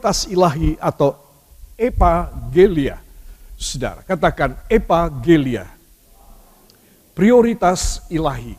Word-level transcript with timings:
prioritas 0.00 0.24
ilahi 0.32 0.80
atau 0.80 1.12
epagelia. 1.76 2.96
Saudara, 3.60 4.00
katakan 4.00 4.56
epagelia. 4.72 5.68
Prioritas 7.12 8.00
ilahi. 8.08 8.56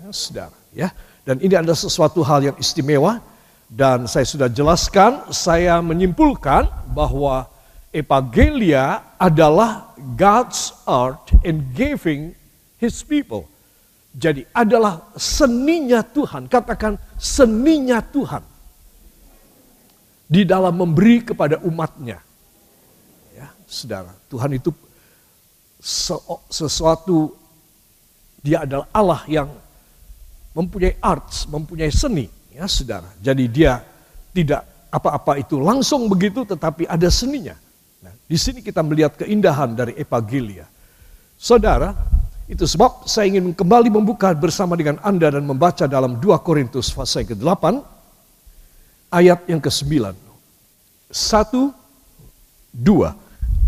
Ya, 0.00 0.08
saudara, 0.08 0.56
ya. 0.72 0.88
Dan 1.28 1.36
ini 1.44 1.52
adalah 1.52 1.76
sesuatu 1.76 2.24
hal 2.24 2.48
yang 2.48 2.56
istimewa 2.56 3.20
dan 3.68 4.08
saya 4.08 4.24
sudah 4.24 4.48
jelaskan, 4.48 5.28
saya 5.28 5.84
menyimpulkan 5.84 6.64
bahwa 6.96 7.44
epagelia 7.92 9.04
adalah 9.20 9.92
God's 10.16 10.72
art 10.88 11.28
in 11.44 11.60
giving 11.76 12.32
his 12.80 13.04
people. 13.04 13.44
Jadi 14.16 14.48
adalah 14.56 15.12
seninya 15.20 16.00
Tuhan, 16.00 16.48
katakan 16.48 16.96
seninya 17.20 18.00
Tuhan 18.00 18.53
di 20.34 20.42
dalam 20.42 20.74
memberi 20.74 21.22
kepada 21.22 21.62
umatnya. 21.62 22.18
Ya, 23.38 23.54
saudara, 23.70 24.10
Tuhan 24.26 24.58
itu 24.58 24.74
sesuatu, 26.50 27.38
dia 28.42 28.66
adalah 28.66 28.90
Allah 28.90 29.22
yang 29.30 29.46
mempunyai 30.58 30.98
arts, 30.98 31.46
mempunyai 31.46 31.94
seni, 31.94 32.26
ya 32.50 32.66
saudara. 32.66 33.14
Jadi 33.22 33.46
dia 33.46 33.78
tidak 34.34 34.90
apa-apa 34.90 35.38
itu 35.38 35.62
langsung 35.62 36.10
begitu, 36.10 36.42
tetapi 36.42 36.90
ada 36.90 37.06
seninya. 37.14 37.54
Nah, 38.02 38.14
di 38.26 38.34
sini 38.34 38.58
kita 38.58 38.82
melihat 38.82 39.14
keindahan 39.14 39.70
dari 39.78 39.94
epagilia. 39.94 40.66
Saudara, 41.38 41.94
itu 42.50 42.66
sebab 42.66 43.06
saya 43.06 43.30
ingin 43.30 43.54
kembali 43.54 43.86
membuka 43.86 44.34
bersama 44.34 44.74
dengan 44.74 44.98
Anda 44.98 45.30
dan 45.38 45.46
membaca 45.46 45.86
dalam 45.86 46.18
2 46.18 46.42
Korintus 46.42 46.90
pasal 46.90 47.22
ke-8 47.22 47.64
ayat 49.14 49.46
yang 49.46 49.62
ke-9. 49.62 50.23
Satu, 51.10 51.72
dua. 52.72 53.16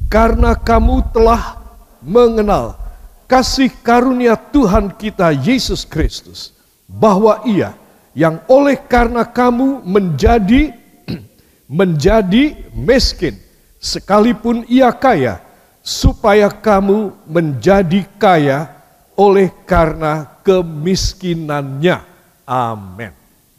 Karena 0.07 0.55
kamu 0.55 1.11
telah 1.11 1.59
mengenal 1.99 2.79
kasih 3.27 3.71
karunia 3.83 4.39
Tuhan 4.39 4.95
kita 4.95 5.35
Yesus 5.35 5.83
Kristus. 5.83 6.55
Bahwa 6.87 7.43
ia 7.43 7.75
yang 8.15 8.41
oleh 8.47 8.79
karena 8.79 9.27
kamu 9.27 9.83
menjadi 9.83 10.73
menjadi 11.79 12.57
miskin 12.73 13.37
sekalipun 13.83 14.65
ia 14.71 14.89
kaya 14.95 15.43
supaya 15.87 16.51
kamu 16.51 17.15
menjadi 17.31 18.03
kaya 18.19 18.73
oleh 19.15 19.55
karena 19.65 20.27
kemiskinannya. 20.43 22.03
Amin. 22.47 23.11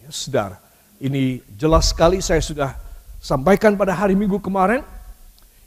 Ya, 0.03 0.09
saudara, 0.11 0.57
ini 0.99 1.43
jelas 1.55 1.91
sekali 1.91 2.23
saya 2.23 2.39
sudah 2.39 2.71
sampaikan 3.21 3.75
pada 3.75 3.93
hari 3.93 4.13
Minggu 4.13 4.37
kemarin. 4.41 4.81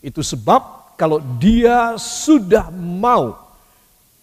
Itu 0.00 0.24
sebab 0.24 0.94
kalau 0.96 1.20
dia 1.40 1.96
sudah 2.00 2.72
mau 2.72 3.36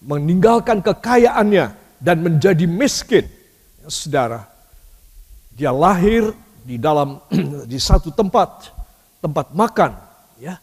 meninggalkan 0.02 0.82
kekayaannya 0.82 1.74
dan 1.98 2.16
menjadi 2.22 2.66
miskin, 2.66 3.26
ya, 3.82 3.86
saudara, 3.90 4.46
dia 5.54 5.74
lahir 5.74 6.30
di 6.62 6.78
dalam 6.78 7.18
di 7.70 7.78
satu 7.78 8.14
tempat, 8.14 8.70
tempat 9.18 9.50
makan, 9.54 9.98
ya, 10.38 10.58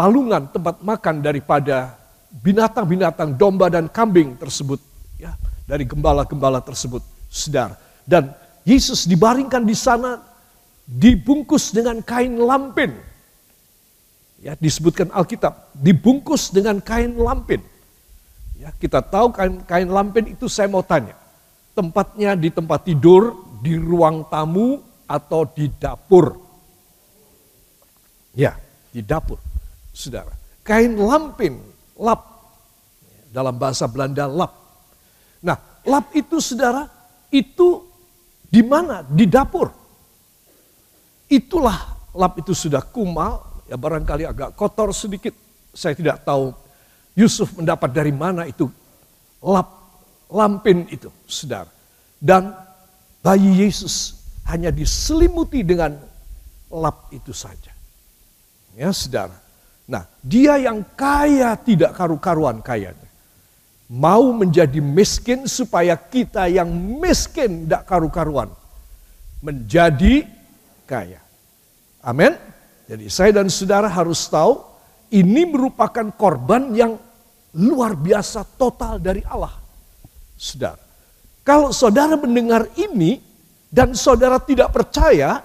palungan 0.00 0.48
tempat 0.48 0.80
makan 0.80 1.20
daripada 1.20 1.92
binatang-binatang 2.30 3.34
domba 3.34 3.66
dan 3.68 3.90
kambing 3.90 4.38
tersebut 4.38 4.78
ya 5.18 5.34
dari 5.66 5.84
gembala-gembala 5.84 6.62
tersebut 6.62 7.02
sedar 7.28 7.74
dan 8.06 8.32
Yesus 8.62 9.04
dibaringkan 9.04 9.60
di 9.66 9.74
sana 9.74 10.22
dibungkus 10.90 11.70
dengan 11.70 12.02
kain 12.02 12.34
lampin 12.34 12.98
ya 14.42 14.58
disebutkan 14.58 15.14
Alkitab 15.14 15.70
dibungkus 15.78 16.50
dengan 16.50 16.82
kain 16.82 17.14
lampin 17.14 17.62
ya 18.58 18.74
kita 18.74 18.98
tahu 18.98 19.30
kain 19.30 19.62
kain 19.62 19.86
lampin 19.86 20.34
itu 20.34 20.50
saya 20.50 20.66
mau 20.66 20.82
tanya 20.82 21.14
tempatnya 21.78 22.34
di 22.34 22.50
tempat 22.50 22.90
tidur 22.90 23.38
di 23.62 23.78
ruang 23.78 24.26
tamu 24.26 24.82
atau 25.06 25.46
di 25.46 25.70
dapur 25.78 26.34
ya 28.34 28.58
di 28.90 29.06
dapur 29.06 29.38
saudara. 30.00 30.32
Kain 30.64 30.96
lampin, 30.96 31.58
lap. 31.98 32.20
Dalam 33.30 33.54
bahasa 33.54 33.86
Belanda 33.86 34.26
lap. 34.26 34.52
Nah, 35.44 35.54
lap 35.86 36.10
itu 36.18 36.42
saudara, 36.42 36.90
itu 37.30 37.86
di 38.50 38.64
mana? 38.64 39.06
Di 39.06 39.28
dapur. 39.28 39.70
Itulah 41.30 42.10
lap 42.10 42.42
itu 42.42 42.50
sudah 42.50 42.82
kumal, 42.82 43.62
ya 43.70 43.78
barangkali 43.78 44.26
agak 44.26 44.58
kotor 44.58 44.90
sedikit. 44.90 45.30
Saya 45.70 45.94
tidak 45.94 46.26
tahu 46.26 46.50
Yusuf 47.14 47.54
mendapat 47.54 47.94
dari 47.94 48.10
mana 48.10 48.50
itu 48.50 48.66
lap, 49.38 49.70
lampin 50.26 50.90
itu, 50.90 51.06
saudara. 51.30 51.70
Dan 52.18 52.50
bayi 53.22 53.62
Yesus 53.62 54.18
hanya 54.50 54.74
diselimuti 54.74 55.62
dengan 55.62 55.94
lap 56.74 57.06
itu 57.14 57.30
saja. 57.30 57.70
Ya, 58.74 58.90
saudara. 58.90 59.38
Nah, 59.86 60.06
dia 60.22 60.58
yang 60.58 60.82
kaya 60.98 61.54
tidak 61.58 61.94
karu-karuan 61.94 62.58
kayanya. 62.62 63.06
Mau 63.90 64.30
menjadi 64.30 64.78
miskin 64.78 65.50
supaya 65.50 65.98
kita 65.98 66.46
yang 66.46 66.70
miskin 67.02 67.66
tidak 67.66 67.86
karu-karuan. 67.90 68.50
Menjadi 69.42 70.39
kaya. 70.90 71.22
Amin. 72.02 72.34
Jadi 72.90 73.06
saya 73.06 73.30
dan 73.30 73.46
saudara 73.46 73.86
harus 73.86 74.26
tahu 74.26 74.58
ini 75.14 75.46
merupakan 75.46 76.10
korban 76.18 76.74
yang 76.74 76.98
luar 77.54 77.94
biasa 77.94 78.42
total 78.58 78.98
dari 78.98 79.22
Allah. 79.22 79.54
Saudara, 80.34 80.82
kalau 81.46 81.70
saudara 81.70 82.18
mendengar 82.18 82.66
ini 82.74 83.22
dan 83.70 83.94
saudara 83.94 84.42
tidak 84.42 84.74
percaya, 84.74 85.38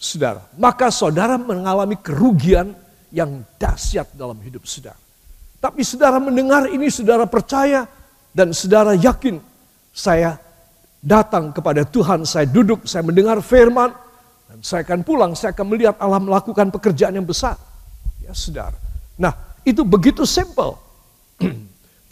saudara, 0.00 0.48
maka 0.56 0.88
saudara 0.88 1.36
mengalami 1.36 2.00
kerugian 2.00 2.72
yang 3.12 3.44
dahsyat 3.60 4.16
dalam 4.16 4.40
hidup 4.40 4.64
saudara. 4.64 4.96
Tapi 5.60 5.84
saudara 5.84 6.16
mendengar 6.16 6.72
ini, 6.72 6.88
saudara 6.88 7.28
percaya 7.28 7.84
dan 8.32 8.56
saudara 8.56 8.96
yakin 8.96 9.36
saya 9.92 10.40
datang 11.04 11.52
kepada 11.52 11.84
Tuhan, 11.84 12.24
saya 12.24 12.48
duduk, 12.48 12.88
saya 12.88 13.04
mendengar 13.04 13.44
firman, 13.44 13.92
dan 14.50 14.58
saya 14.66 14.82
akan 14.82 15.06
pulang, 15.06 15.32
saya 15.38 15.54
akan 15.54 15.66
melihat 15.70 15.94
Allah 16.02 16.18
melakukan 16.18 16.74
pekerjaan 16.74 17.14
yang 17.14 17.22
besar. 17.22 17.54
Ya 18.18 18.34
saudara. 18.34 18.74
Nah 19.14 19.30
itu 19.62 19.86
begitu 19.86 20.26
simple. 20.26 20.74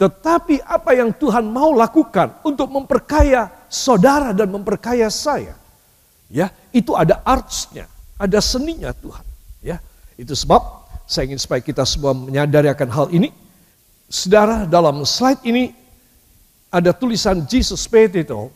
Tetapi 0.01 0.63
apa 0.63 0.95
yang 0.95 1.11
Tuhan 1.11 1.43
mau 1.51 1.75
lakukan 1.75 2.39
untuk 2.47 2.71
memperkaya 2.71 3.51
saudara 3.67 4.31
dan 4.31 4.47
memperkaya 4.47 5.11
saya, 5.11 5.59
ya 6.31 6.47
itu 6.71 6.95
ada 6.95 7.19
artsnya, 7.27 7.91
ada 8.15 8.39
seninya 8.39 8.95
Tuhan. 8.95 9.25
Ya 9.59 9.83
itu 10.15 10.31
sebab 10.31 10.63
saya 11.03 11.27
ingin 11.27 11.43
supaya 11.43 11.59
kita 11.59 11.83
semua 11.83 12.15
menyadari 12.15 12.71
akan 12.71 12.87
hal 12.87 13.07
ini. 13.11 13.35
Saudara, 14.07 14.63
dalam 14.63 15.03
slide 15.03 15.43
ini 15.43 15.75
ada 16.71 16.95
tulisan 16.95 17.43
Jesus 17.43 17.83
paid 17.83 18.15
it 18.15 18.31
all. 18.31 18.47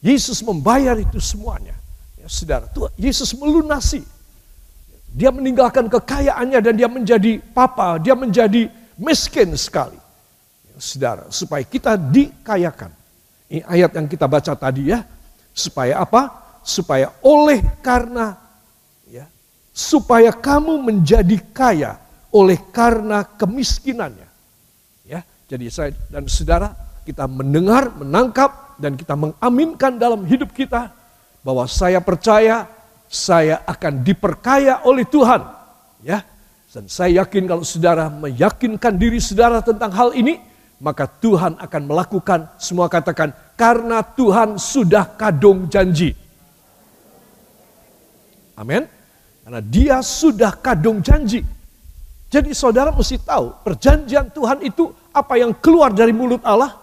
Yesus 0.00 0.40
membayar 0.40 0.96
itu 0.96 1.20
semuanya. 1.20 1.76
Ya, 2.28 2.30
saudara, 2.30 2.68
Tuhan, 2.68 2.92
Yesus 3.00 3.32
melunasi. 3.32 4.04
Dia 5.08 5.32
meninggalkan 5.32 5.88
kekayaannya 5.88 6.60
dan 6.60 6.74
dia 6.76 6.84
menjadi 6.84 7.40
papa, 7.56 7.96
dia 7.96 8.12
menjadi 8.12 8.68
miskin 9.00 9.56
sekali. 9.56 9.96
Ya, 10.68 10.76
saudara, 10.76 11.24
supaya 11.32 11.64
kita 11.64 11.96
dikayakan. 11.96 12.92
Ini 13.48 13.64
ayat 13.64 13.96
yang 13.96 14.04
kita 14.04 14.28
baca 14.28 14.52
tadi 14.52 14.92
ya. 14.92 15.00
Supaya 15.56 16.04
apa? 16.04 16.28
Supaya 16.60 17.16
oleh 17.24 17.64
karena 17.80 18.36
supaya 19.78 20.34
kamu 20.34 20.82
menjadi 20.82 21.38
kaya 21.54 22.02
oleh 22.34 22.58
karena 22.74 23.22
kemiskinannya. 23.22 24.26
Ya, 25.06 25.22
jadi 25.46 25.70
saya 25.70 25.90
dan 26.10 26.26
saudara 26.26 26.74
kita 27.06 27.30
mendengar, 27.30 27.94
menangkap 27.94 28.74
dan 28.82 28.98
kita 28.98 29.14
mengaminkan 29.14 29.94
dalam 29.94 30.26
hidup 30.26 30.50
kita 30.50 30.97
bahwa 31.42 31.64
saya 31.70 32.02
percaya 32.02 32.66
saya 33.08 33.64
akan 33.64 34.04
diperkaya 34.04 34.84
oleh 34.84 35.08
Tuhan. 35.08 35.42
Ya. 36.04 36.22
Dan 36.68 36.84
saya 36.86 37.24
yakin 37.24 37.48
kalau 37.48 37.64
saudara 37.64 38.12
meyakinkan 38.12 38.94
diri 39.00 39.18
saudara 39.18 39.64
tentang 39.64 39.88
hal 39.90 40.12
ini, 40.12 40.38
maka 40.78 41.08
Tuhan 41.08 41.58
akan 41.58 41.82
melakukan 41.88 42.54
semua 42.60 42.86
katakan 42.86 43.32
karena 43.58 44.04
Tuhan 44.04 44.60
sudah 44.60 45.16
kadung 45.18 45.66
janji. 45.66 46.14
Amin. 48.54 48.86
Karena 49.42 49.64
dia 49.64 49.98
sudah 50.04 50.52
kadung 50.60 51.00
janji. 51.00 51.42
Jadi 52.28 52.52
saudara 52.52 52.92
mesti 52.92 53.16
tahu 53.16 53.56
perjanjian 53.64 54.28
Tuhan 54.28 54.60
itu 54.60 54.92
apa 55.08 55.40
yang 55.40 55.56
keluar 55.56 55.88
dari 55.88 56.12
mulut 56.12 56.44
Allah. 56.44 56.76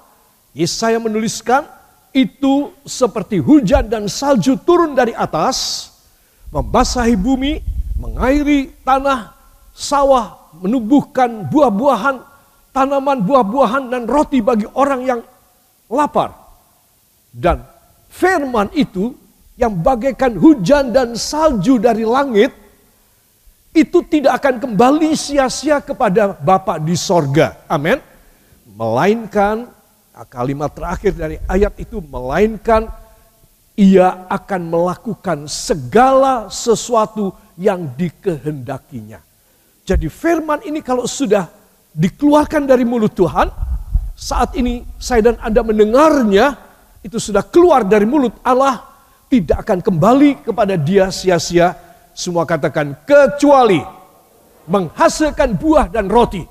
Yesaya 0.57 0.97
menuliskan 0.97 1.67
itu 2.15 2.71
seperti 2.87 3.43
hujan 3.43 3.91
dan 3.91 4.07
salju 4.07 4.55
turun 4.63 4.95
dari 4.95 5.11
atas. 5.11 5.91
membasahi 6.55 7.19
bumi, 7.19 7.59
mengairi 7.99 8.71
tanah, 8.87 9.35
sawah, 9.75 10.55
menumbuhkan 10.55 11.51
buah-buahan, 11.51 12.15
tanaman 12.71 13.19
buah-buahan 13.19 13.91
dan 13.91 14.07
roti 14.07 14.39
bagi 14.39 14.63
orang 14.71 15.01
yang 15.03 15.21
lapar. 15.91 16.31
Dan 17.35 17.59
firman 18.07 18.71
itu 18.71 19.11
yang 19.59 19.75
bagaikan 19.75 20.39
hujan 20.39 20.95
dan 20.95 21.19
salju 21.19 21.75
dari 21.75 22.07
langit, 22.07 22.55
itu 23.75 23.99
tidak 24.07 24.39
akan 24.39 24.55
kembali 24.63 25.11
sia-sia 25.19 25.83
kepada 25.83 26.39
Bapa 26.39 26.79
di 26.79 26.95
sorga. 26.95 27.59
Amin. 27.67 27.99
Melainkan, 28.79 29.74
kalimat 30.23 30.71
terakhir 30.71 31.11
dari 31.11 31.35
ayat 31.51 31.75
itu, 31.75 31.99
melainkan 31.99 32.87
ia 33.75 34.23
akan 34.31 34.71
melakukan 34.71 35.51
segala 35.51 36.47
sesuatu 36.47 37.35
yang 37.59 37.91
dikehendakinya. 37.99 39.19
Jadi 39.83 40.07
firman 40.07 40.63
ini 40.63 40.79
kalau 40.79 41.03
sudah 41.03 41.51
dikeluarkan 41.91 42.63
dari 42.63 42.87
mulut 42.87 43.11
Tuhan, 43.11 43.51
saat 44.15 44.55
ini 44.55 44.87
saya 44.95 45.31
dan 45.31 45.37
Anda 45.43 45.59
mendengarnya, 45.59 46.55
itu 47.03 47.19
sudah 47.19 47.43
keluar 47.43 47.83
dari 47.83 48.07
mulut 48.07 48.39
Allah, 48.41 48.79
tidak 49.27 49.67
akan 49.67 49.83
kembali 49.83 50.47
kepada 50.47 50.79
dia 50.79 51.11
sia-sia. 51.11 51.75
Semua 52.15 52.47
katakan 52.47 52.95
kecuali 53.03 53.83
menghasilkan 54.71 55.59
buah 55.59 55.91
dan 55.91 56.07
roti 56.07 56.41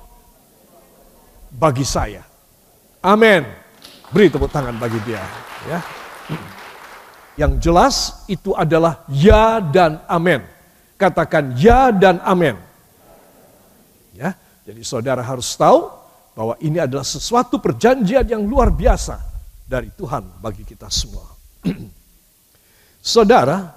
bagi 1.49 1.89
saya. 1.89 2.34
Amin. 3.05 3.45
Beri 4.09 4.33
tepuk 4.33 4.49
tangan 4.49 4.81
bagi 4.81 4.97
dia. 5.05 5.21
Ya. 5.69 5.85
Yang 7.37 7.53
jelas 7.61 7.97
itu 8.33 8.57
adalah 8.57 9.05
ya 9.13 9.61
dan 9.61 10.01
amin. 10.09 10.41
Katakan 10.97 11.53
ya 11.61 11.93
dan 11.93 12.17
amin. 12.25 12.57
Ya, 14.15 14.33
jadi 14.63 14.81
saudara 14.87 15.21
harus 15.21 15.53
tahu 15.59 15.91
bahwa 16.33 16.55
ini 16.63 16.79
adalah 16.79 17.03
sesuatu 17.03 17.59
perjanjian 17.59 18.25
yang 18.25 18.47
luar 18.47 18.71
biasa 18.71 19.19
dari 19.67 19.91
Tuhan 19.93 20.41
bagi 20.41 20.63
kita 20.63 20.87
semua. 20.89 21.27
saudara, 23.03 23.75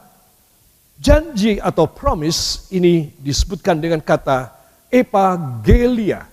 janji 1.02 1.58
atau 1.58 1.90
promise 1.90 2.70
ini 2.70 3.12
disebutkan 3.18 3.82
dengan 3.82 4.00
kata 4.00 4.54
epagelia. 4.94 6.30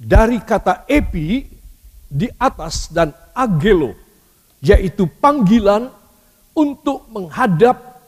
Dari 0.00 0.42
kata 0.42 0.90
epi 0.90 1.59
di 2.10 2.26
atas 2.42 2.90
dan 2.90 3.14
agelo, 3.30 3.94
yaitu 4.58 5.06
panggilan 5.06 5.94
untuk 6.50 7.06
menghadap, 7.06 8.02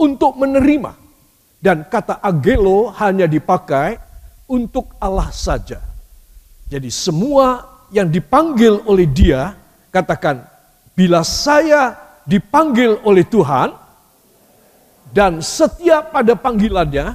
untuk 0.00 0.40
menerima. 0.40 0.96
Dan 1.60 1.84
kata 1.84 2.24
agelo 2.24 2.88
hanya 2.96 3.28
dipakai 3.28 4.00
untuk 4.48 4.96
Allah 4.96 5.28
saja. 5.28 5.84
Jadi 6.66 6.88
semua 6.88 7.62
yang 7.92 8.08
dipanggil 8.08 8.80
oleh 8.88 9.04
dia, 9.04 9.52
katakan, 9.92 10.42
bila 10.96 11.20
saya 11.20 11.94
dipanggil 12.24 12.98
oleh 13.04 13.22
Tuhan, 13.22 13.70
dan 15.12 15.38
setiap 15.44 16.10
pada 16.10 16.34
panggilannya, 16.34 17.14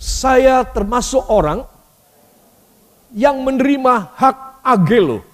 saya 0.00 0.62
termasuk 0.64 1.26
orang 1.28 1.66
yang 3.12 3.42
menerima 3.42 4.14
hak 4.14 4.49
agelo, 4.64 5.24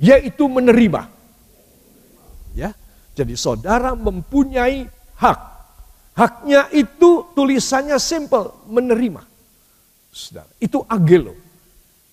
yaitu 0.00 0.44
menerima. 0.48 1.08
Ya. 2.54 2.70
Jadi 3.14 3.38
saudara 3.38 3.94
mempunyai 3.94 4.90
hak. 5.18 5.40
Haknya 6.14 6.70
itu 6.70 7.26
tulisannya 7.34 7.98
simple, 7.98 8.54
menerima. 8.70 9.22
Saudara, 10.14 10.50
itu 10.62 10.78
agelo. 10.86 11.34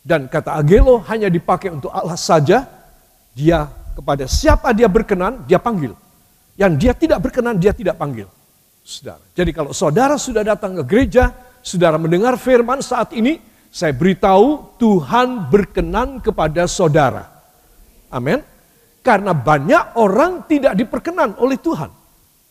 Dan 0.02 0.26
kata 0.26 0.58
agelo 0.58 1.06
hanya 1.06 1.30
dipakai 1.30 1.70
untuk 1.70 1.94
Allah 1.94 2.18
saja. 2.18 2.66
Dia 3.38 3.70
kepada 3.94 4.26
siapa 4.26 4.74
dia 4.74 4.90
berkenan, 4.90 5.46
dia 5.46 5.62
panggil. 5.62 5.94
Yang 6.58 6.74
dia 6.82 6.94
tidak 6.98 7.20
berkenan, 7.30 7.62
dia 7.62 7.74
tidak 7.74 7.98
panggil. 8.02 8.26
Saudara. 8.82 9.22
Jadi 9.38 9.52
kalau 9.54 9.72
saudara 9.78 10.18
sudah 10.18 10.42
datang 10.42 10.74
ke 10.82 10.84
gereja, 10.86 11.30
saudara 11.62 12.02
mendengar 12.02 12.42
firman 12.42 12.82
saat 12.82 13.14
ini, 13.14 13.38
saya 13.72 13.96
beritahu 13.96 14.76
Tuhan 14.76 15.48
berkenan 15.48 16.20
kepada 16.20 16.68
saudara. 16.68 17.32
Amin. 18.12 18.44
Karena 19.00 19.32
banyak 19.32 19.96
orang 19.96 20.44
tidak 20.44 20.76
diperkenan 20.76 21.40
oleh 21.40 21.56
Tuhan. 21.56 21.88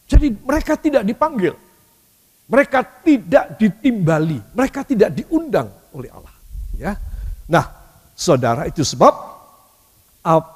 Jadi 0.08 0.32
mereka 0.32 0.80
tidak 0.80 1.04
dipanggil. 1.04 1.52
Mereka 2.48 3.04
tidak 3.04 3.60
ditimbali. 3.60 4.40
Mereka 4.56 4.80
tidak 4.88 5.12
diundang 5.12 5.68
oleh 5.92 6.08
Allah. 6.10 6.34
Ya. 6.74 6.96
Nah, 7.46 7.68
saudara 8.16 8.64
itu 8.64 8.80
sebab 8.80 9.12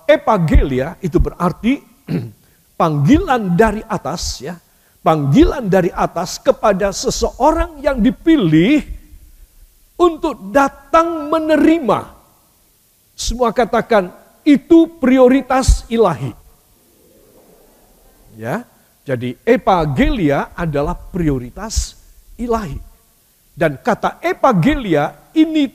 epagelia 0.09 0.97
itu 1.05 1.21
berarti 1.21 1.79
panggilan 2.81 3.53
dari 3.53 3.85
atas 3.85 4.41
ya. 4.41 4.57
Panggilan 5.05 5.69
dari 5.69 5.93
atas 5.93 6.41
kepada 6.41 6.89
seseorang 6.89 7.85
yang 7.85 8.01
dipilih 8.01 8.94
untuk 9.95 10.51
datang 10.51 11.31
menerima. 11.31 12.13
Semua 13.15 13.55
katakan 13.55 14.11
itu 14.43 14.91
prioritas 14.99 15.87
ilahi. 15.87 16.35
Ya, 18.35 18.67
jadi 19.07 19.39
epagelia 19.47 20.51
adalah 20.59 20.99
prioritas 20.99 21.95
ilahi. 22.35 22.79
Dan 23.55 23.79
kata 23.79 24.19
epagelia 24.19 25.31
ini 25.39 25.71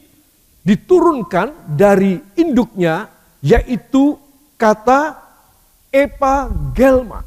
diturunkan 0.60 1.72
dari 1.72 2.20
induknya 2.36 3.08
yaitu 3.40 4.20
kata 4.60 5.16
epagelma. 5.88 7.24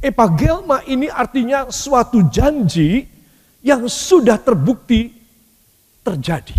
Epagelma 0.00 0.80
ini 0.88 1.12
artinya 1.12 1.68
suatu 1.68 2.24
janji 2.32 3.04
yang 3.60 3.84
sudah 3.90 4.40
terbukti 4.40 5.17
terjadi. 6.08 6.56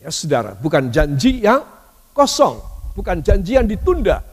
Ya 0.00 0.08
saudara, 0.08 0.56
bukan 0.56 0.88
janji 0.88 1.44
yang 1.44 1.60
kosong, 2.16 2.56
bukan 2.96 3.20
janji 3.20 3.60
yang 3.60 3.68
ditunda, 3.68 4.24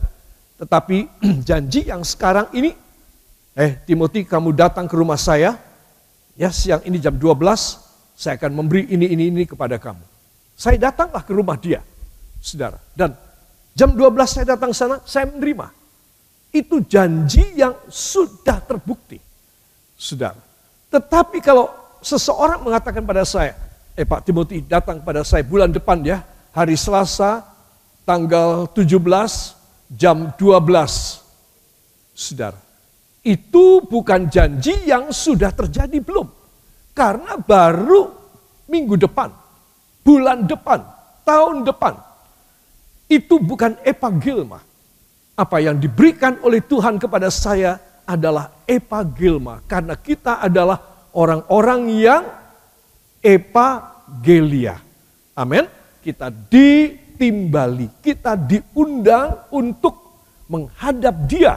tetapi 0.55 1.11
janji 1.47 1.91
yang 1.91 2.07
sekarang 2.07 2.47
ini, 2.55 2.71
eh 3.51 3.75
Timothy 3.83 4.23
kamu 4.23 4.55
datang 4.55 4.87
ke 4.87 4.95
rumah 4.95 5.19
saya, 5.19 5.59
ya 6.39 6.47
siang 6.47 6.79
ini 6.87 7.03
jam 7.03 7.19
12, 7.19 7.35
saya 8.15 8.39
akan 8.39 8.51
memberi 8.63 8.87
ini, 8.87 9.11
ini, 9.11 9.23
ini 9.27 9.43
kepada 9.43 9.75
kamu. 9.75 10.03
Saya 10.55 10.79
datanglah 10.79 11.25
ke 11.25 11.33
rumah 11.35 11.59
dia, 11.59 11.83
saudara. 12.39 12.79
Dan 12.95 13.17
jam 13.75 13.91
12 13.91 13.99
saya 14.29 14.45
datang 14.55 14.71
sana, 14.71 15.03
saya 15.03 15.27
menerima. 15.27 15.67
Itu 16.53 16.85
janji 16.85 17.57
yang 17.57 17.73
sudah 17.89 18.61
terbukti, 18.61 19.17
saudara. 19.97 20.37
Tetapi 20.93 21.41
kalau 21.41 21.73
seseorang 22.05 22.61
mengatakan 22.61 23.01
pada 23.01 23.25
saya, 23.25 23.57
eh 23.93 24.05
Pak 24.05 24.25
Timothy 24.25 24.65
datang 24.65 25.01
pada 25.05 25.21
saya 25.21 25.45
bulan 25.45 25.69
depan 25.69 26.01
ya, 26.01 26.25
hari 26.53 26.73
Selasa 26.73 27.45
tanggal 28.03 28.65
17 28.73 28.97
jam 29.93 30.33
12. 30.37 31.21
Saudara, 32.13 32.57
itu 33.25 33.81
bukan 33.85 34.29
janji 34.29 34.73
yang 34.85 35.09
sudah 35.09 35.49
terjadi 35.49 35.97
belum. 35.97 36.29
Karena 36.93 37.41
baru 37.41 38.13
minggu 38.69 39.01
depan, 39.01 39.33
bulan 40.05 40.45
depan, 40.45 40.81
tahun 41.25 41.65
depan. 41.65 41.97
Itu 43.09 43.41
bukan 43.41 43.81
epagilma. 43.81 44.61
Apa 45.33 45.57
yang 45.57 45.81
diberikan 45.81 46.37
oleh 46.45 46.61
Tuhan 46.61 47.01
kepada 47.01 47.33
saya 47.33 47.81
adalah 48.05 48.61
epagilma. 48.69 49.65
Karena 49.65 49.97
kita 49.97 50.37
adalah 50.37 51.09
orang-orang 51.17 51.81
yang 51.97 52.23
epagelia. 53.23 54.77
Amin. 55.33 55.65
Kita 56.03 56.27
di 56.27 57.03
ditimbali, 57.13 58.01
kita 58.01 58.33
diundang 58.33 59.47
untuk 59.53 59.95
menghadap 60.49 61.15
dia. 61.29 61.55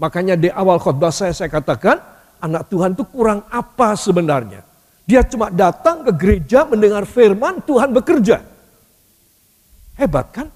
Makanya 0.00 0.34
di 0.34 0.48
awal 0.50 0.80
khotbah 0.82 1.14
saya 1.14 1.30
saya 1.30 1.52
katakan, 1.52 2.00
anak 2.42 2.66
Tuhan 2.66 2.98
itu 2.98 3.04
kurang 3.06 3.46
apa 3.52 3.94
sebenarnya? 3.94 4.66
Dia 5.04 5.22
cuma 5.22 5.52
datang 5.52 6.02
ke 6.08 6.12
gereja 6.16 6.64
mendengar 6.64 7.04
firman 7.04 7.60
Tuhan 7.62 7.92
bekerja. 7.92 8.40
Hebat 9.94 10.26
kan? 10.32 10.48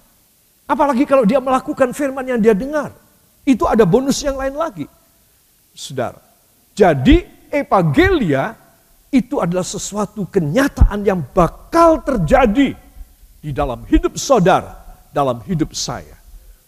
Apalagi 0.67 1.05
kalau 1.07 1.23
dia 1.23 1.39
melakukan 1.39 1.95
firman 1.95 2.27
yang 2.27 2.41
dia 2.41 2.57
dengar. 2.57 2.91
Itu 3.47 3.69
ada 3.69 3.87
bonus 3.87 4.19
yang 4.25 4.35
lain 4.35 4.57
lagi. 4.57 4.89
Saudara. 5.77 6.19
Jadi 6.75 7.23
evangelia 7.53 8.57
itu 9.09 9.41
adalah 9.41 9.65
sesuatu 9.65 10.29
kenyataan 10.29 11.01
yang 11.01 11.25
bakal 11.33 12.05
terjadi 12.05 12.77
di 13.41 13.51
dalam 13.55 13.89
hidup 13.89 14.21
saudara, 14.21 14.77
dalam 15.09 15.41
hidup 15.49 15.73
saya. 15.73 16.17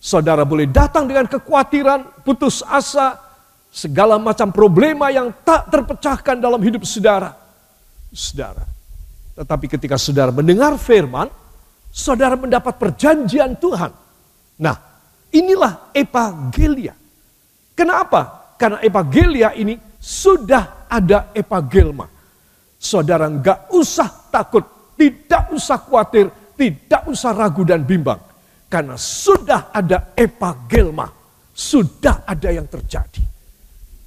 Saudara 0.01 0.49
boleh 0.49 0.65
datang 0.65 1.05
dengan 1.05 1.29
kekhawatiran, 1.29 2.25
putus 2.25 2.65
asa, 2.65 3.21
segala 3.69 4.17
macam 4.17 4.49
problema 4.49 5.13
yang 5.13 5.31
tak 5.45 5.69
terpecahkan 5.69 6.41
dalam 6.41 6.59
hidup 6.65 6.83
saudara. 6.89 7.37
Saudara. 8.09 8.65
Tetapi 9.37 9.67
ketika 9.69 10.01
saudara 10.01 10.33
mendengar 10.33 10.81
firman, 10.81 11.29
saudara 11.93 12.41
mendapat 12.41 12.81
perjanjian 12.81 13.53
Tuhan. 13.61 13.93
Nah, 14.61 14.77
inilah 15.29 15.93
epagelia. 15.93 16.97
Kenapa? 17.77 18.53
Karena 18.57 18.81
epagelia 18.81 19.53
ini 19.53 19.77
sudah 20.01 20.89
ada 20.89 21.29
epagelma. 21.37 22.20
Saudara 22.81 23.29
nggak 23.29 23.77
usah 23.77 24.33
takut, 24.33 24.65
tidak 24.97 25.53
usah 25.53 25.77
khawatir, 25.77 26.33
tidak 26.57 27.05
usah 27.13 27.37
ragu 27.37 27.61
dan 27.61 27.85
bimbang. 27.85 28.17
Karena 28.73 28.97
sudah 28.97 29.69
ada 29.69 30.17
epagelma, 30.17 31.13
sudah 31.53 32.25
ada 32.25 32.49
yang 32.49 32.65
terjadi. 32.65 33.21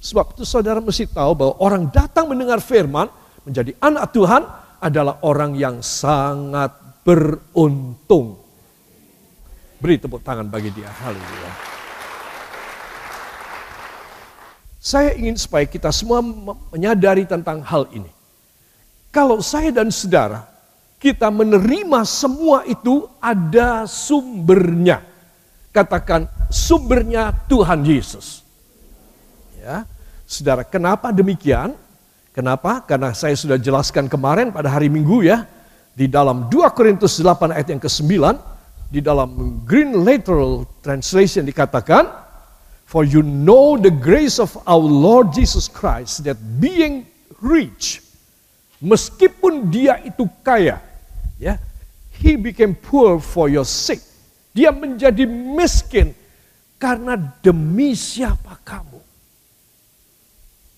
Sebab 0.02 0.34
itu 0.34 0.42
saudara 0.42 0.82
mesti 0.82 1.06
tahu 1.06 1.32
bahwa 1.38 1.54
orang 1.62 1.86
datang 1.88 2.26
mendengar 2.26 2.58
firman, 2.58 3.06
menjadi 3.46 3.78
anak 3.78 4.10
Tuhan 4.10 4.42
adalah 4.82 5.22
orang 5.22 5.54
yang 5.54 5.78
sangat 5.80 6.74
beruntung. 7.06 8.42
Beri 9.78 10.00
tepuk 10.00 10.24
tangan 10.24 10.48
bagi 10.48 10.72
dia. 10.72 10.88
Haleluya. 10.88 11.52
Saya 14.80 15.16
ingin 15.16 15.36
supaya 15.36 15.64
kita 15.64 15.88
semua 15.92 16.20
menyadari 16.72 17.24
tentang 17.24 17.64
hal 17.64 17.88
ini. 17.92 18.13
Kalau 19.14 19.38
saya 19.38 19.70
dan 19.70 19.94
saudara, 19.94 20.42
kita 20.98 21.30
menerima 21.30 22.02
semua 22.02 22.66
itu 22.66 23.06
ada 23.22 23.86
sumbernya. 23.86 25.06
Katakan 25.70 26.26
sumbernya 26.50 27.30
Tuhan 27.46 27.86
Yesus. 27.86 28.42
Ya. 29.54 29.86
Saudara, 30.26 30.66
kenapa 30.66 31.14
demikian? 31.14 31.78
Kenapa? 32.34 32.82
Karena 32.82 33.14
saya 33.14 33.38
sudah 33.38 33.54
jelaskan 33.54 34.10
kemarin 34.10 34.50
pada 34.50 34.66
hari 34.66 34.90
Minggu 34.90 35.22
ya, 35.22 35.46
di 35.94 36.10
dalam 36.10 36.50
2 36.50 36.74
Korintus 36.74 37.22
8 37.22 37.54
ayat 37.54 37.70
yang 37.70 37.78
ke-9, 37.78 38.10
di 38.90 38.98
dalam 38.98 39.62
Green 39.62 40.02
Literal 40.02 40.66
Translation 40.82 41.46
dikatakan, 41.46 42.10
For 42.84 43.06
you 43.06 43.22
know 43.22 43.78
the 43.78 43.94
grace 43.94 44.42
of 44.42 44.58
our 44.66 44.82
Lord 44.82 45.30
Jesus 45.30 45.70
Christ, 45.70 46.26
that 46.26 46.36
being 46.58 47.06
rich, 47.38 48.03
meskipun 48.84 49.72
dia 49.72 49.96
itu 50.04 50.28
kaya, 50.44 50.84
ya, 51.40 51.56
he 52.20 52.36
became 52.36 52.76
poor 52.76 53.16
for 53.16 53.48
your 53.48 53.64
sake. 53.64 54.04
Dia 54.52 54.70
menjadi 54.70 55.24
miskin 55.26 56.12
karena 56.76 57.16
demi 57.40 57.96
siapa 57.96 58.60
kamu 58.60 59.00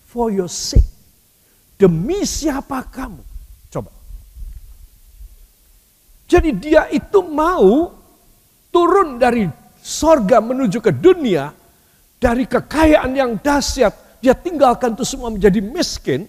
for 0.06 0.30
your 0.30 0.48
sake. 0.48 0.86
Demi 1.76 2.25
siapa 2.25 2.88
kamu? 2.88 3.20
Coba. 3.68 3.92
Jadi 6.25 6.56
dia 6.56 6.88
itu 6.88 7.20
mau 7.20 7.92
turun 8.72 9.20
dari 9.20 9.44
sorga 9.84 10.40
menuju 10.40 10.80
ke 10.80 10.88
dunia, 10.88 11.52
dari 12.16 12.48
kekayaan 12.48 13.12
yang 13.12 13.36
dahsyat, 13.36 13.92
dia 14.25 14.32
tinggalkan 14.32 14.96
itu 14.96 15.04
semua 15.04 15.28
menjadi 15.28 15.60
miskin. 15.60 16.25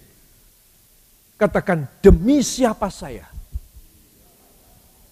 Katakan, 1.37 1.85
demi 2.01 2.41
siapa 2.41 2.89
saya? 2.89 3.29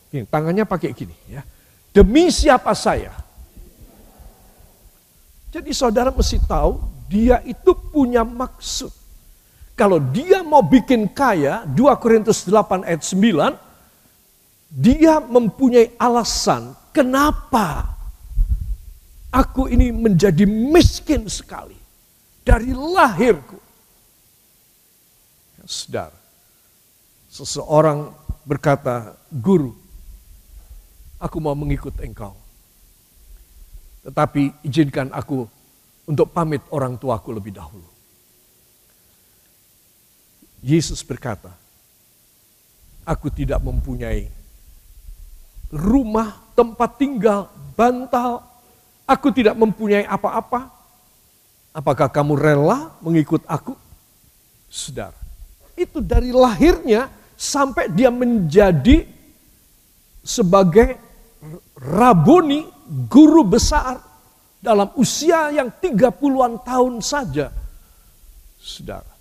Ini, 0.09 0.25
tangannya 0.25 0.65
pakai 0.65 0.89
gini 0.91 1.13
ya. 1.29 1.45
Demi 1.93 2.33
siapa 2.33 2.73
saya? 2.73 3.13
Jadi 5.53 5.71
saudara 5.71 6.11
mesti 6.11 6.41
tahu 6.43 6.81
dia 7.07 7.39
itu 7.45 7.71
punya 7.71 8.25
maksud. 8.25 8.91
Kalau 9.75 9.99
dia 9.99 10.43
mau 10.43 10.63
bikin 10.63 11.07
kaya, 11.07 11.63
2 11.67 12.01
Korintus 12.01 12.47
8 12.47 12.87
ayat 12.87 13.03
9, 13.03 13.55
dia 14.71 15.23
mempunyai 15.23 15.95
alasan 15.95 16.75
kenapa 16.91 17.95
aku 19.31 19.67
ini 19.67 19.91
menjadi 19.91 20.47
miskin 20.47 21.27
sekali 21.27 21.75
dari 22.43 22.71
lahirku. 22.71 23.59
Saudara, 25.65 26.13
seseorang 27.27 28.13
berkata, 28.45 29.17
guru, 29.33 29.73
aku 31.17 31.37
mau 31.41 31.57
mengikut 31.57 31.97
engkau. 32.05 32.37
Tetapi 34.05 34.61
izinkan 34.61 35.09
aku 35.09 35.49
untuk 36.05 36.29
pamit 36.29 36.61
orang 36.69 36.93
tuaku 37.01 37.33
lebih 37.33 37.57
dahulu. 37.57 37.89
Yesus 40.61 41.01
berkata, 41.01 41.49
aku 43.01 43.33
tidak 43.33 43.57
mempunyai 43.65 44.29
rumah, 45.73 46.37
tempat 46.53 47.01
tinggal, 47.01 47.49
bantal. 47.73 48.45
Aku 49.05 49.29
tidak 49.29 49.53
mempunyai 49.57 50.05
apa-apa. 50.05 50.69
Apakah 51.73 52.09
kamu 52.09 52.33
rela 52.37 52.93
mengikut 53.01 53.45
aku? 53.45 53.77
Saudara, 54.69 55.24
itu 55.75 55.99
dari 55.99 56.31
lahirnya 56.31 57.11
sampai 57.35 57.91
dia 57.91 58.07
menjadi 58.07 59.03
sebagai 60.25 60.97
rabuni, 61.77 62.65
guru 63.05 63.45
besar 63.45 63.99
dalam 64.57 64.89
usia 64.97 65.53
yang 65.53 65.69
30-an 65.69 66.63
tahun 66.65 67.03
saja. 67.03 67.53
Saudara, 68.57 69.11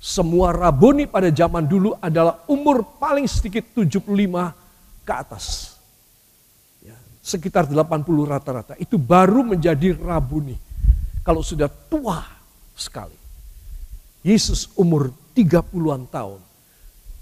semua 0.00 0.54
rabuni 0.54 1.04
pada 1.04 1.28
zaman 1.28 1.68
dulu 1.68 1.92
adalah 2.00 2.40
umur 2.48 2.96
paling 2.96 3.28
sedikit 3.28 3.76
75 3.76 4.08
ke 5.04 5.12
atas. 5.12 5.76
Ya, 6.80 6.96
sekitar 7.20 7.68
80 7.68 8.24
rata-rata. 8.24 8.72
Itu 8.80 8.96
baru 8.96 9.44
menjadi 9.44 9.92
rabuni. 10.00 10.56
Kalau 11.20 11.44
sudah 11.44 11.68
tua 11.68 12.24
sekali. 12.72 13.16
Yesus 14.24 14.72
umur 14.80 15.12
30-an 15.34 16.06
tahun. 16.08 16.40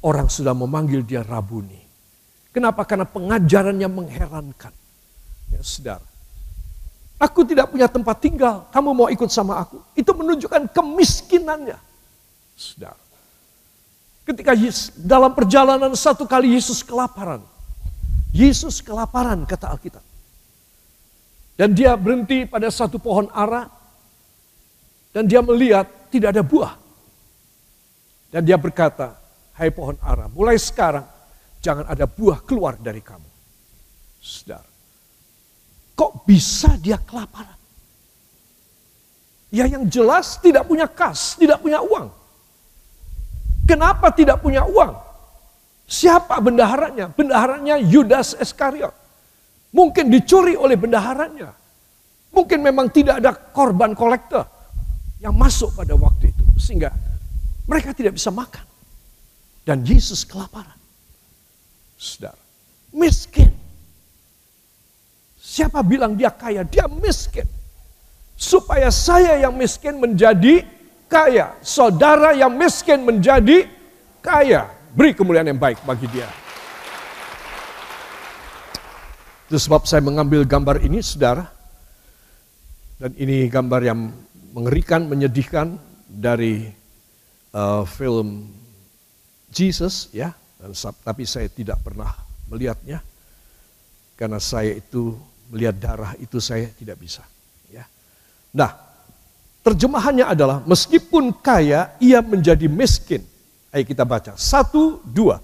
Orang 0.02 0.28
sudah 0.28 0.52
memanggil 0.52 1.02
dia 1.02 1.25
rabuni. 1.25 1.81
Kenapa? 2.52 2.85
Karena 2.85 3.09
pengajarannya 3.09 3.88
mengherankan. 3.88 4.75
Ya, 5.49 5.61
saudara. 5.64 6.04
Aku 7.23 7.47
tidak 7.47 7.71
punya 7.71 7.87
tempat 7.87 8.19
tinggal, 8.19 8.66
kamu 8.75 8.90
mau 8.92 9.09
ikut 9.09 9.31
sama 9.31 9.62
aku. 9.62 9.78
Itu 9.95 10.11
menunjukkan 10.11 10.75
kemiskinannya. 10.75 11.78
Saudara. 12.59 12.99
Ketika 14.26 14.59
Yesus, 14.59 14.90
dalam 14.99 15.31
perjalanan 15.31 15.95
satu 15.95 16.26
kali 16.26 16.59
Yesus 16.59 16.83
kelaparan. 16.83 17.47
Yesus 18.35 18.83
kelaparan 18.83 19.47
kata 19.47 19.71
Alkitab. 19.71 20.04
Dan 21.54 21.78
dia 21.78 21.95
berhenti 21.95 22.42
pada 22.42 22.66
satu 22.75 22.99
pohon 22.99 23.31
ara. 23.31 23.71
Dan 25.14 25.31
dia 25.31 25.38
melihat 25.47 25.87
tidak 26.11 26.35
ada 26.35 26.42
buah. 26.42 26.82
Dan 28.33 28.49
dia 28.49 28.57
berkata, 28.57 29.12
hai 29.61 29.69
pohon 29.69 30.01
ara, 30.01 30.25
mulai 30.33 30.57
sekarang 30.57 31.05
jangan 31.61 31.85
ada 31.85 32.09
buah 32.09 32.41
keluar 32.49 32.81
dari 32.81 33.05
kamu. 33.05 33.29
Saudara. 34.25 34.73
Kok 35.93 36.25
bisa 36.25 36.81
dia 36.81 36.97
kelaparan? 36.97 37.61
Ya 39.53 39.69
yang 39.69 39.85
jelas 39.85 40.41
tidak 40.41 40.65
punya 40.65 40.89
kas, 40.89 41.37
tidak 41.37 41.61
punya 41.61 41.85
uang. 41.85 42.09
Kenapa 43.69 44.09
tidak 44.09 44.41
punya 44.41 44.65
uang? 44.65 44.97
Siapa 45.85 46.41
bendaharanya? 46.41 47.12
Bendaharanya 47.12 47.77
Yudas 47.77 48.33
Iskariot. 48.41 48.97
Mungkin 49.77 50.09
dicuri 50.09 50.57
oleh 50.57 50.81
bendaharanya. 50.81 51.53
Mungkin 52.33 52.65
memang 52.65 52.89
tidak 52.89 53.21
ada 53.21 53.37
korban 53.37 53.93
kolektor 53.93 54.49
yang 55.21 55.37
masuk 55.37 55.77
pada 55.77 55.93
waktu 56.01 56.33
itu. 56.33 56.45
Sehingga 56.57 57.12
mereka 57.66 57.95
tidak 57.95 58.19
bisa 58.19 58.35
makan. 58.35 58.66
Dan 59.62 59.87
Yesus 59.87 60.26
kelaparan. 60.26 60.75
Saudara, 61.95 62.38
miskin. 62.90 63.54
Siapa 65.38 65.87
bilang 65.87 66.19
dia 66.19 66.35
kaya? 66.35 66.66
Dia 66.66 66.90
miskin. 66.90 67.47
Supaya 68.35 68.90
saya 68.90 69.38
yang 69.38 69.54
miskin 69.54 70.02
menjadi 70.02 70.66
kaya. 71.07 71.54
Saudara 71.62 72.35
yang 72.35 72.50
miskin 72.59 73.07
menjadi 73.07 73.71
kaya. 74.19 74.66
Beri 74.90 75.14
kemuliaan 75.14 75.54
yang 75.54 75.62
baik 75.62 75.78
bagi 75.87 76.11
dia. 76.11 76.26
Itu 79.47 79.62
sebab 79.62 79.87
saya 79.87 80.02
mengambil 80.02 80.42
gambar 80.42 80.83
ini, 80.83 80.99
saudara. 81.04 81.47
Dan 82.99 83.14
ini 83.14 83.47
gambar 83.47 83.81
yang 83.87 84.11
mengerikan, 84.50 85.07
menyedihkan 85.07 85.78
dari 86.11 86.82
uh, 87.53 87.85
film 87.87 88.51
Jesus, 89.53 90.09
ya. 90.11 90.35
Dan, 90.59 90.73
tapi 91.05 91.29
saya 91.29 91.47
tidak 91.53 91.81
pernah 91.85 92.13
melihatnya 92.49 93.01
karena 94.19 94.39
saya 94.39 94.77
itu 94.77 95.17
melihat 95.51 95.77
darah 95.79 96.13
itu 96.19 96.39
saya 96.39 96.71
tidak 96.77 97.01
bisa. 97.01 97.25
Ya. 97.69 97.89
Nah, 98.55 98.93
Terjemahannya 99.63 100.27
adalah 100.27 100.59
meskipun 100.67 101.31
kaya 101.39 101.95
ia 102.03 102.19
menjadi 102.19 102.67
miskin. 102.67 103.23
Ayo 103.71 103.87
kita 103.87 104.03
baca. 104.03 104.35
Satu, 104.35 104.99
dua. 105.07 105.39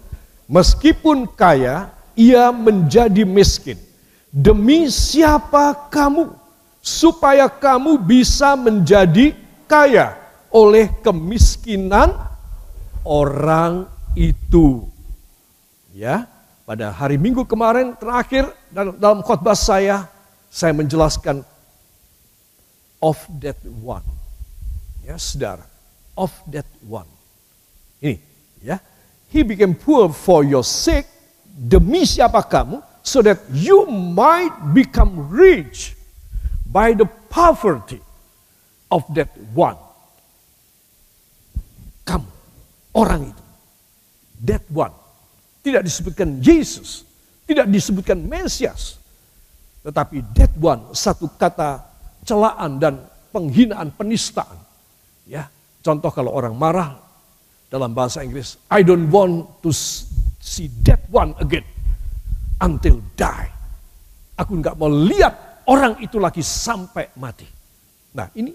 Meskipun 0.51 1.31
kaya 1.39 1.95
ia 2.19 2.51
menjadi 2.51 3.23
miskin. 3.23 3.79
Demi 4.35 4.91
siapa 4.91 5.71
kamu? 5.87 6.35
Supaya 6.83 7.47
kamu 7.47 7.95
bisa 8.03 8.59
menjadi 8.59 9.39
kaya 9.71 10.18
oleh 10.53 10.89
kemiskinan 11.05 12.15
orang 13.05 13.89
itu. 14.17 14.89
Ya, 15.97 16.31
pada 16.69 16.95
hari 16.95 17.19
Minggu 17.19 17.43
kemarin 17.49 17.97
terakhir 17.99 18.49
dalam 18.73 19.25
khotbah 19.25 19.57
saya 19.59 20.07
saya 20.49 20.73
menjelaskan 20.73 21.43
of 23.03 23.19
that 23.41 23.59
one. 23.83 24.05
Ya, 25.07 25.17
saudara, 25.17 25.65
of 26.17 26.31
that 26.53 26.67
one. 26.85 27.09
Ini, 28.03 28.21
ya. 28.63 28.79
He 29.29 29.45
became 29.45 29.77
poor 29.77 30.09
for 30.09 30.45
your 30.45 30.65
sake, 30.65 31.05
demi 31.45 32.09
siapa 32.09 32.41
kamu, 32.45 32.81
so 33.05 33.21
that 33.21 33.41
you 33.53 33.89
might 33.89 34.53
become 34.73 35.29
rich 35.29 35.97
by 36.69 36.93
the 36.93 37.05
poverty 37.29 38.01
of 38.93 39.05
that 39.13 39.29
one. 39.53 39.77
Kamu, 42.05 42.29
orang 42.95 43.33
itu. 43.33 43.45
That 44.47 44.65
one. 44.71 44.95
Tidak 45.65 45.83
disebutkan 45.83 46.39
Yesus, 46.41 47.05
tidak 47.45 47.67
disebutkan 47.69 48.23
Mesias. 48.25 48.97
Tetapi 49.83 50.23
that 50.39 50.55
one, 50.57 50.95
satu 50.95 51.29
kata 51.37 51.83
celaan 52.25 52.81
dan 52.81 53.03
penghinaan, 53.35 53.93
penistaan. 53.93 54.57
Ya, 55.29 55.51
contoh 55.85 56.09
kalau 56.09 56.33
orang 56.33 56.57
marah 56.57 56.97
dalam 57.69 57.93
bahasa 57.93 58.25
Inggris, 58.25 58.57
I 58.73 58.81
don't 58.81 59.13
want 59.13 59.61
to 59.61 59.75
see 60.41 60.73
that 60.89 61.05
one 61.13 61.37
again 61.43 61.67
until 62.63 63.03
die. 63.19 63.51
Aku 64.39 64.57
nggak 64.63 64.79
mau 64.79 64.89
lihat 64.89 65.67
orang 65.69 66.01
itu 66.01 66.17
lagi 66.17 66.41
sampai 66.41 67.11
mati. 67.19 67.47
Nah 68.17 68.31
ini 68.39 68.55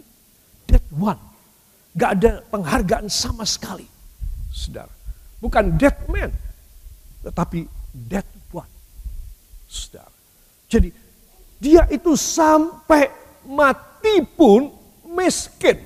that 0.65 0.83
one. 0.95 1.19
Gak 1.93 2.11
ada 2.17 2.41
penghargaan 2.49 3.05
sama 3.05 3.45
sekali. 3.45 3.85
Saudara. 4.53 4.93
Bukan 5.41 5.75
dead 5.81 5.97
man. 6.05 6.29
Tetapi 7.25 7.65
dead 7.89 8.27
one. 8.53 8.69
Saudara. 9.65 10.13
Jadi 10.69 10.93
dia 11.57 11.89
itu 11.89 12.13
sampai 12.13 13.09
mati 13.49 14.21
pun 14.23 14.69
miskin, 15.09 15.81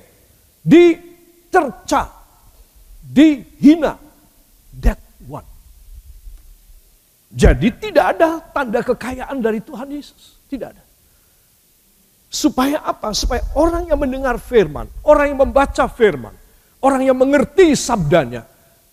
dicerca, 0.60 2.12
dihina. 3.00 3.96
That 4.78 5.00
one. 5.26 5.46
Jadi 7.32 7.68
tidak 7.78 8.18
ada 8.18 8.40
tanda 8.52 8.80
kekayaan 8.84 9.38
dari 9.40 9.64
Tuhan 9.64 9.88
Yesus. 9.90 10.38
Tidak 10.48 10.68
ada. 10.70 10.82
Supaya 12.28 12.84
apa? 12.84 13.12
Supaya 13.16 13.40
orang 13.56 13.88
yang 13.88 14.00
mendengar 14.00 14.36
firman, 14.36 14.90
orang 15.06 15.32
yang 15.32 15.40
membaca 15.40 15.88
firman, 15.88 16.34
orang 16.84 17.06
yang 17.06 17.16
mengerti 17.16 17.72
sabdanya, 17.72 18.44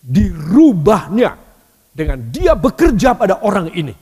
dirubahnya 0.06 1.34
dengan 1.90 2.22
dia 2.30 2.54
bekerja 2.54 3.18
pada 3.18 3.42
orang 3.42 3.74
ini. 3.74 3.98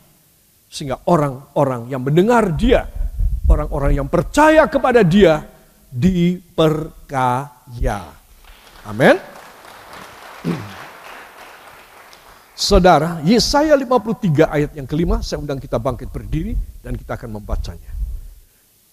Sehingga 0.68 1.00
orang-orang 1.08 1.88
yang 1.88 2.04
mendengar 2.04 2.52
dia 2.52 2.84
orang-orang 3.48 3.96
yang 4.00 4.08
percaya 4.08 4.68
kepada 4.68 5.04
dia 5.04 5.44
diperkaya. 5.92 7.50
Amin. 8.88 9.16
Saudara, 12.54 13.20
Yesaya 13.26 13.76
53 13.76 14.48
ayat 14.48 14.72
yang 14.78 14.88
kelima, 14.88 15.20
saya 15.26 15.42
undang 15.42 15.60
kita 15.60 15.76
bangkit 15.82 16.08
berdiri 16.14 16.56
dan 16.86 16.96
kita 16.96 17.18
akan 17.20 17.42
membacanya. 17.42 17.92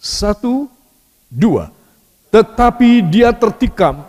Satu, 0.01 0.66
dua. 1.29 1.70
Tetapi 2.31 3.05
dia 3.11 3.35
tertikam 3.35 4.07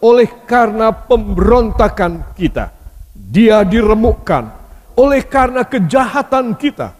oleh 0.00 0.28
karena 0.48 0.92
pemberontakan 0.92 2.34
kita. 2.36 2.72
Dia 3.14 3.62
diremukkan 3.62 4.44
oleh 4.98 5.22
karena 5.24 5.62
kejahatan 5.62 6.58
kita 6.58 6.96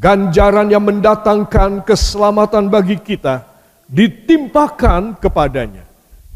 ganjaran 0.00 0.68
yang 0.68 0.84
mendatangkan 0.84 1.84
keselamatan 1.84 2.72
bagi 2.72 2.96
kita 3.00 3.44
ditimpakan 3.84 5.18
kepadanya. 5.20 5.84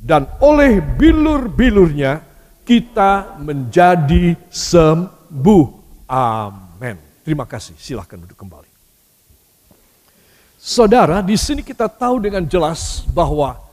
Dan 0.05 0.29
oleh 0.45 0.85
bilur-bilurnya 0.85 2.21
kita 2.61 3.41
menjadi 3.41 4.37
sembuh. 4.53 5.65
Amin. 6.09 7.01
Terima 7.25 7.49
kasih. 7.49 7.73
Silahkan 7.81 8.21
duduk 8.21 8.37
kembali. 8.37 8.69
Saudara, 10.61 11.25
di 11.25 11.37
sini 11.41 11.65
kita 11.65 11.89
tahu 11.89 12.21
dengan 12.21 12.45
jelas 12.45 13.05
bahwa 13.13 13.64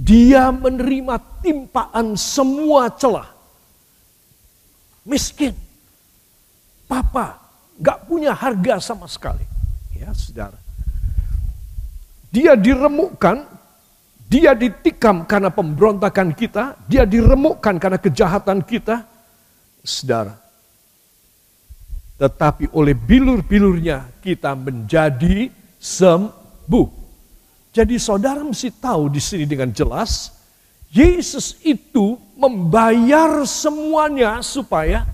dia 0.00 0.48
menerima 0.48 1.20
timpaan 1.44 2.16
semua 2.16 2.88
celah. 2.88 3.28
Miskin. 5.04 5.52
Papa 6.88 7.40
Gak 7.80 8.04
punya 8.04 8.36
harga 8.36 8.92
sama 8.92 9.08
sekali. 9.08 9.42
Ya 9.96 10.12
saudara. 10.12 10.60
Dia 12.28 12.52
diremukkan, 12.52 13.42
dia 14.28 14.52
ditikam 14.52 15.24
karena 15.24 15.48
pemberontakan 15.48 16.36
kita, 16.36 16.76
dia 16.84 17.08
diremukkan 17.08 17.80
karena 17.80 17.96
kejahatan 17.96 18.60
kita. 18.60 19.08
Saudara. 19.80 20.36
Tetapi 22.20 22.68
oleh 22.76 22.92
bilur-bilurnya 22.92 24.20
kita 24.20 24.52
menjadi 24.52 25.48
sembuh. 25.80 26.99
Jadi 27.70 28.02
saudara 28.02 28.42
mesti 28.42 28.74
tahu 28.74 29.06
di 29.06 29.22
sini 29.22 29.46
dengan 29.46 29.70
jelas, 29.70 30.34
Yesus 30.90 31.54
itu 31.62 32.18
membayar 32.34 33.46
semuanya 33.46 34.42
supaya 34.42 35.06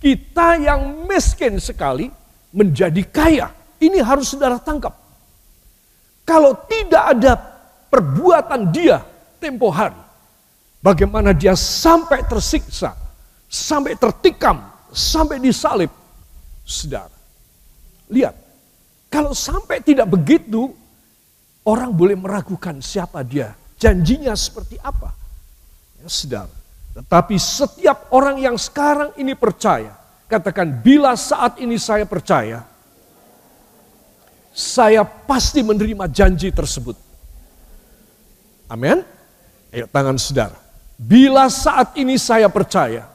kita 0.00 0.56
yang 0.56 1.04
miskin 1.04 1.60
sekali 1.60 2.08
menjadi 2.48 3.02
kaya. 3.04 3.52
Ini 3.76 4.00
harus 4.00 4.32
saudara 4.32 4.56
tangkap. 4.56 4.96
Kalau 6.24 6.56
tidak 6.64 7.04
ada 7.12 7.32
perbuatan 7.92 8.72
dia 8.72 9.04
tempo 9.36 9.68
hari, 9.68 10.00
bagaimana 10.80 11.36
dia 11.36 11.52
sampai 11.52 12.24
tersiksa, 12.24 12.96
sampai 13.52 14.00
tertikam, 14.00 14.64
sampai 14.92 15.36
disalib, 15.44 15.92
saudara. 16.64 17.12
Lihat, 18.08 18.34
kalau 19.12 19.36
sampai 19.36 19.84
tidak 19.84 20.08
begitu, 20.08 20.72
orang 21.68 21.92
boleh 21.92 22.16
meragukan 22.16 22.80
siapa 22.80 23.20
dia, 23.20 23.52
janjinya 23.76 24.32
seperti 24.32 24.80
apa. 24.80 25.12
Ya, 26.00 26.08
saudara. 26.08 26.54
Tetapi 26.96 27.36
setiap 27.36 28.08
orang 28.10 28.40
yang 28.40 28.56
sekarang 28.56 29.12
ini 29.20 29.36
percaya, 29.36 29.92
katakan 30.26 30.80
bila 30.80 31.12
saat 31.14 31.60
ini 31.60 31.76
saya 31.76 32.08
percaya, 32.08 32.64
saya 34.50 35.04
pasti 35.04 35.60
menerima 35.62 36.08
janji 36.10 36.50
tersebut. 36.50 36.96
Amin. 38.66 39.04
Ayo 39.70 39.86
tangan 39.86 40.18
saudara. 40.18 40.58
Bila 40.98 41.46
saat 41.46 41.94
ini 41.94 42.18
saya 42.18 42.50
percaya, 42.50 43.06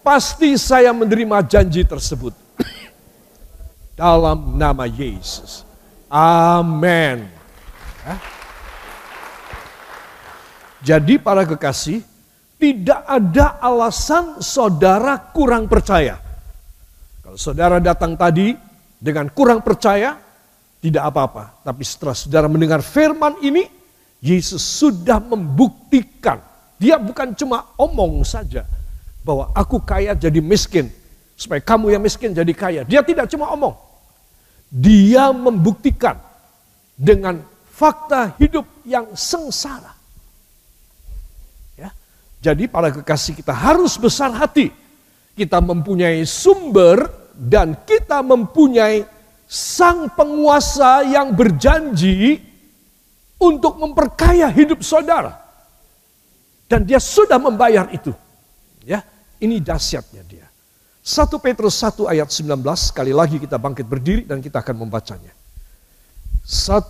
pasti 0.00 0.56
saya 0.56 0.96
menerima 0.96 1.44
janji 1.44 1.84
tersebut. 1.84 2.32
Dalam 4.00 4.56
nama 4.56 4.88
Yesus. 4.88 5.67
Amin. 6.08 7.28
Jadi 10.80 11.20
para 11.20 11.44
kekasih, 11.44 12.00
tidak 12.56 13.00
ada 13.04 13.60
alasan 13.60 14.40
saudara 14.40 15.18
kurang 15.34 15.68
percaya. 15.68 16.16
Kalau 17.20 17.36
saudara 17.36 17.76
datang 17.82 18.16
tadi 18.16 18.56
dengan 18.96 19.28
kurang 19.28 19.60
percaya, 19.60 20.16
tidak 20.78 21.02
apa-apa. 21.12 21.60
Tapi 21.66 21.82
setelah 21.82 22.14
saudara 22.14 22.46
mendengar 22.46 22.80
firman 22.80 23.36
ini, 23.42 23.66
Yesus 24.22 24.62
sudah 24.62 25.20
membuktikan. 25.20 26.40
Dia 26.78 26.96
bukan 26.98 27.34
cuma 27.34 27.74
omong 27.74 28.22
saja 28.22 28.62
bahwa 29.26 29.50
aku 29.52 29.82
kaya 29.82 30.14
jadi 30.14 30.38
miskin. 30.38 30.88
Supaya 31.38 31.62
kamu 31.62 31.94
yang 31.94 32.02
miskin 32.02 32.34
jadi 32.34 32.50
kaya. 32.54 32.82
Dia 32.86 33.02
tidak 33.02 33.30
cuma 33.30 33.50
omong. 33.54 33.87
Dia 34.68 35.32
membuktikan 35.32 36.20
dengan 36.94 37.40
fakta 37.72 38.36
hidup 38.36 38.64
yang 38.84 39.12
sengsara. 39.16 39.98
Jadi 42.38 42.70
para 42.70 42.94
kekasih 42.94 43.34
kita 43.34 43.50
harus 43.50 43.98
besar 43.98 44.30
hati. 44.30 44.70
Kita 45.34 45.58
mempunyai 45.58 46.22
sumber 46.26 47.06
dan 47.34 47.82
kita 47.86 48.22
mempunyai 48.22 49.06
sang 49.46 50.10
penguasa 50.14 51.06
yang 51.06 51.34
berjanji 51.34 52.42
untuk 53.38 53.78
memperkaya 53.78 54.50
hidup 54.50 54.82
saudara. 54.82 55.34
Dan 56.68 56.84
dia 56.86 56.98
sudah 56.98 57.38
membayar 57.38 57.90
itu. 57.90 58.12
Ya, 58.82 59.02
ini 59.42 59.62
dahsyatnya 59.62 60.22
dia. 60.26 60.47
1 61.08 61.40
Petrus 61.40 61.80
1 61.80 62.04
ayat 62.04 62.28
19, 62.28 62.60
sekali 62.76 63.16
lagi 63.16 63.40
kita 63.40 63.56
bangkit 63.56 63.88
berdiri 63.88 64.28
dan 64.28 64.44
kita 64.44 64.60
akan 64.60 64.84
membacanya. 64.84 65.32
1, 66.44 66.84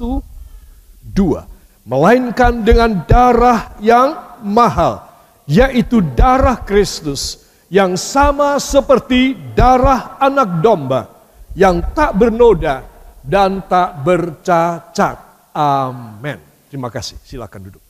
2. 1.15 1.87
Melainkan 1.87 2.67
dengan 2.67 3.07
darah 3.07 3.79
yang 3.79 4.43
mahal, 4.43 5.07
yaitu 5.47 6.03
darah 6.19 6.59
Kristus, 6.67 7.47
yang 7.71 7.95
sama 7.95 8.59
seperti 8.59 9.39
darah 9.55 10.19
anak 10.19 10.67
domba, 10.67 11.07
yang 11.55 11.79
tak 11.95 12.19
bernoda 12.19 12.83
dan 13.23 13.63
tak 13.71 14.03
bercacat. 14.03 15.15
Amin. 15.55 16.43
Terima 16.67 16.91
kasih, 16.91 17.23
silakan 17.23 17.71
duduk 17.71 17.83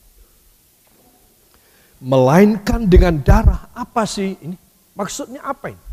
melainkan 1.98 2.86
dengan 2.86 3.18
darah. 3.18 3.74
Apa 3.74 4.06
sih 4.06 4.38
ini? 4.38 4.54
Maksudnya 4.94 5.42
apa 5.42 5.74
ini? 5.74 5.87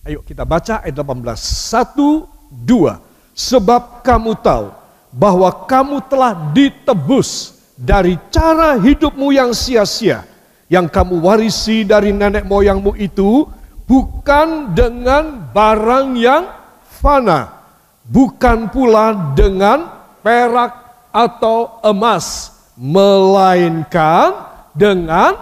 Ayo 0.00 0.24
kita 0.24 0.48
baca 0.48 0.80
ayat 0.80 0.96
18. 0.96 1.36
Satu, 1.36 2.24
dua. 2.48 3.04
Sebab 3.36 4.00
kamu 4.00 4.32
tahu 4.40 4.72
bahwa 5.12 5.52
kamu 5.68 6.00
telah 6.08 6.32
ditebus 6.56 7.60
dari 7.76 8.16
cara 8.32 8.80
hidupmu 8.80 9.28
yang 9.28 9.52
sia-sia. 9.52 10.24
Yang 10.72 10.88
kamu 10.96 11.20
warisi 11.20 11.84
dari 11.84 12.16
nenek 12.16 12.48
moyangmu 12.48 12.96
itu 12.96 13.44
bukan 13.84 14.72
dengan 14.72 15.52
barang 15.52 16.16
yang 16.16 16.48
fana. 16.80 17.60
Bukan 18.08 18.72
pula 18.72 19.36
dengan 19.36 19.84
perak 20.24 20.80
atau 21.12 21.76
emas. 21.84 22.56
Melainkan 22.80 24.48
dengan 24.72 25.36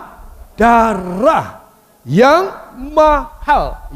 darah 0.59 1.63
yang 2.03 2.51
mahal, 2.75 3.38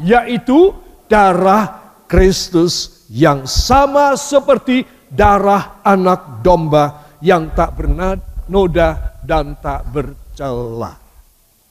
yaitu 0.01 0.73
darah 1.05 1.93
Kristus 2.09 3.05
yang 3.09 3.45
sama 3.45 4.17
seperti 4.17 4.85
darah 5.09 5.81
anak 5.85 6.41
domba 6.41 7.15
yang 7.21 7.53
tak 7.53 7.77
bernoda 7.77 9.19
dan 9.23 9.55
tak 9.61 9.87
bercela, 9.93 10.97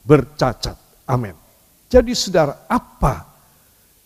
bercacat. 0.07 0.79
Amin. 1.11 1.35
Jadi 1.91 2.17
saudara, 2.17 2.65
apa 2.71 3.27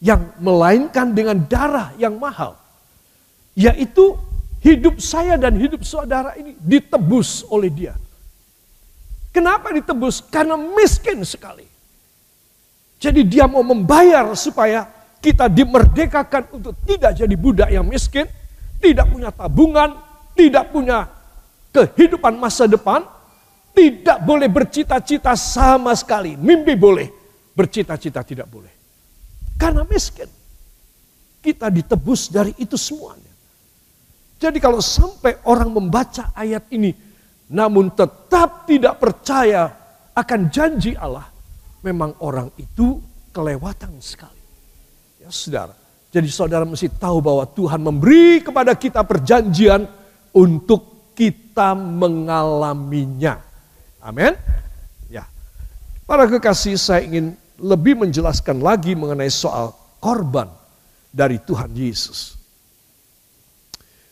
yang 0.02 0.34
melainkan 0.42 1.14
dengan 1.14 1.38
darah 1.46 1.94
yang 2.00 2.18
mahal? 2.18 2.58
Yaitu 3.56 4.18
hidup 4.60 4.98
saya 4.98 5.38
dan 5.38 5.54
hidup 5.56 5.86
saudara 5.86 6.34
ini 6.34 6.58
ditebus 6.58 7.46
oleh 7.48 7.70
dia 7.70 7.94
Kenapa 9.36 9.68
ditebus? 9.68 10.24
Karena 10.32 10.56
miskin 10.56 11.20
sekali. 11.20 11.68
Jadi 13.07 13.23
dia 13.23 13.47
mau 13.47 13.62
membayar 13.62 14.27
supaya 14.35 14.83
kita 15.23 15.47
dimerdekakan 15.47 16.59
untuk 16.59 16.75
tidak 16.83 17.14
jadi 17.14 17.35
budak 17.38 17.71
yang 17.71 17.87
miskin, 17.87 18.27
tidak 18.83 19.07
punya 19.07 19.31
tabungan, 19.31 19.95
tidak 20.35 20.75
punya 20.75 21.07
kehidupan 21.71 22.35
masa 22.35 22.66
depan, 22.66 23.07
tidak 23.71 24.19
boleh 24.27 24.51
bercita-cita 24.51 25.38
sama 25.38 25.95
sekali. 25.95 26.35
Mimpi 26.35 26.75
boleh, 26.75 27.07
bercita-cita 27.55 28.27
tidak 28.27 28.51
boleh. 28.51 28.75
Karena 29.55 29.87
miskin. 29.87 30.27
Kita 31.38 31.71
ditebus 31.71 32.27
dari 32.27 32.59
itu 32.59 32.75
semuanya. 32.75 33.31
Jadi 34.42 34.59
kalau 34.59 34.83
sampai 34.83 35.47
orang 35.47 35.71
membaca 35.71 36.35
ayat 36.35 36.66
ini, 36.75 36.90
namun 37.55 37.87
tetap 37.95 38.66
tidak 38.66 38.99
percaya 38.99 39.71
akan 40.11 40.51
janji 40.51 40.99
Allah, 40.99 41.31
memang 41.87 42.18
orang 42.18 42.51
itu 42.59 42.99
kelewatan 43.31 43.94
sekali. 44.03 44.42
Ya 45.22 45.31
saudara, 45.31 45.75
jadi 46.11 46.27
saudara 46.27 46.66
mesti 46.66 46.90
tahu 46.90 47.22
bahwa 47.22 47.46
Tuhan 47.46 47.79
memberi 47.79 48.42
kepada 48.42 48.75
kita 48.75 49.07
perjanjian 49.07 49.87
untuk 50.35 51.14
kita 51.14 51.79
mengalaminya. 51.79 53.38
Amin. 54.03 54.35
Ya. 55.07 55.25
Para 56.03 56.27
kekasih 56.27 56.75
saya 56.75 57.07
ingin 57.07 57.38
lebih 57.57 57.96
menjelaskan 58.03 58.61
lagi 58.61 58.99
mengenai 58.99 59.31
soal 59.31 59.72
korban 60.03 60.51
dari 61.14 61.40
Tuhan 61.40 61.72
Yesus. 61.72 62.37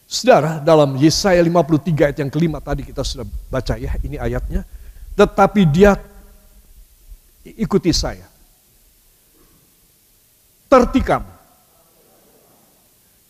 Saudara, 0.04 0.62
dalam 0.62 0.94
Yesaya 0.94 1.42
53 1.42 2.06
ayat 2.06 2.18
yang 2.22 2.30
kelima 2.30 2.62
tadi 2.62 2.86
kita 2.86 3.02
sudah 3.02 3.26
baca 3.50 3.74
ya, 3.74 3.98
ini 4.04 4.14
ayatnya. 4.14 4.62
Tetapi 5.18 5.62
dia 5.68 5.98
ikuti 7.44 7.92
saya. 7.92 8.24
Tertikam. 10.68 11.22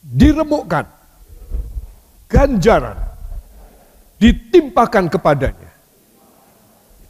Diremukkan. 0.01 0.87
Ganjaran. 2.31 2.99
Ditimpakan 4.17 5.11
kepadanya. 5.11 5.71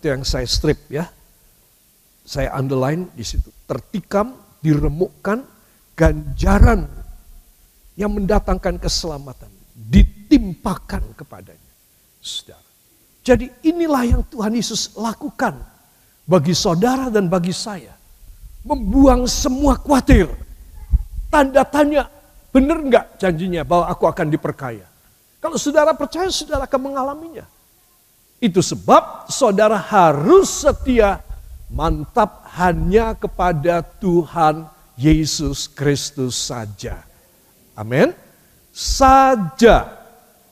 Itu 0.01 0.05
yang 0.09 0.25
saya 0.25 0.49
strip 0.49 0.89
ya. 0.89 1.07
Saya 2.25 2.57
underline 2.57 3.13
di 3.13 3.23
situ. 3.23 3.53
Tertikam, 3.69 4.33
diremukkan, 4.65 5.45
ganjaran 5.93 6.89
yang 7.95 8.11
mendatangkan 8.11 8.81
keselamatan 8.81 9.53
ditimpakan 9.75 11.15
kepadanya. 11.19 11.73
Saudara. 12.23 12.63
Jadi 13.25 13.51
inilah 13.67 14.03
yang 14.05 14.23
Tuhan 14.29 14.55
Yesus 14.55 14.95
lakukan 14.97 15.74
bagi 16.25 16.57
saudara 16.57 17.13
dan 17.13 17.29
bagi 17.29 17.53
saya. 17.53 17.93
Membuang 18.65 19.29
semua 19.29 19.77
khawatir. 19.77 20.27
Tanda 21.29 21.63
tanya, 21.69 22.09
benar 22.49 22.81
enggak 22.81 23.07
janjinya 23.21 23.63
bahwa 23.63 23.93
aku 23.93 24.09
akan 24.09 24.33
diperkaya? 24.33 24.89
Kalau 25.39 25.61
saudara 25.61 25.93
percaya, 25.93 26.33
saudara 26.33 26.65
akan 26.65 26.81
mengalaminya. 26.81 27.45
Itu 28.41 28.65
sebab 28.65 29.29
saudara 29.29 29.77
harus 29.77 30.65
setia 30.65 31.21
mantap 31.69 32.49
hanya 32.57 33.13
kepada 33.13 33.85
Tuhan 33.85 34.69
Yesus 34.97 35.69
Kristus 35.69 36.39
saja. 36.49 37.05
Amin 37.77 38.25
saja. 38.75 40.03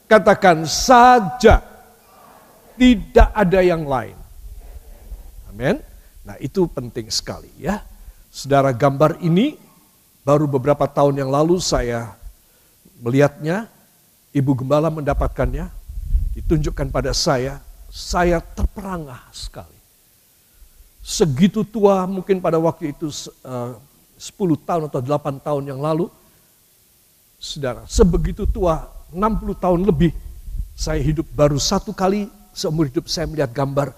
Katakan 0.06 0.62
saja. 0.62 1.58
Tidak 2.78 3.28
ada 3.35 3.61
yang 3.61 3.85
lain. 3.85 4.16
Amin. 5.53 5.77
Nah 6.25 6.37
itu 6.41 6.65
penting 6.65 7.12
sekali 7.12 7.53
ya. 7.61 7.85
Saudara 8.33 8.73
gambar 8.73 9.21
ini 9.21 9.61
baru 10.25 10.49
beberapa 10.49 10.88
tahun 10.88 11.21
yang 11.21 11.29
lalu 11.29 11.61
saya 11.61 12.17
melihatnya. 13.05 13.69
Ibu 14.33 14.65
Gembala 14.65 14.88
mendapatkannya. 14.88 15.69
Ditunjukkan 16.33 16.88
pada 16.88 17.12
saya. 17.12 17.61
Saya 17.93 18.41
terperangah 18.41 19.29
sekali. 19.29 19.77
Segitu 21.05 21.61
tua 21.69 22.09
mungkin 22.09 22.41
pada 22.41 22.57
waktu 22.57 22.97
itu 22.97 23.12
uh, 23.45 23.77
10 24.17 24.33
tahun 24.65 24.88
atau 24.88 25.01
8 25.05 25.45
tahun 25.45 25.65
yang 25.69 25.83
lalu 25.83 26.09
Saudara, 27.43 27.83
sebegitu 27.91 28.47
tua, 28.47 28.87
60 29.11 29.59
tahun 29.59 29.83
lebih, 29.83 30.15
saya 30.79 31.03
hidup 31.03 31.27
baru 31.35 31.59
satu 31.59 31.91
kali 31.91 32.31
seumur 32.55 32.87
hidup 32.87 33.11
saya 33.11 33.27
melihat 33.27 33.51
gambar. 33.51 33.91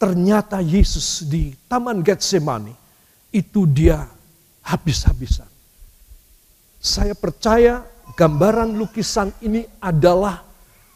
Ternyata 0.00 0.64
Yesus 0.64 1.28
di 1.28 1.52
Taman 1.68 2.00
Getsemani, 2.00 2.72
itu 3.36 3.68
dia 3.68 4.08
habis-habisan. 4.64 5.44
Saya 6.80 7.12
percaya 7.12 7.84
gambaran 8.16 8.80
lukisan 8.80 9.28
ini 9.44 9.60
adalah 9.76 10.40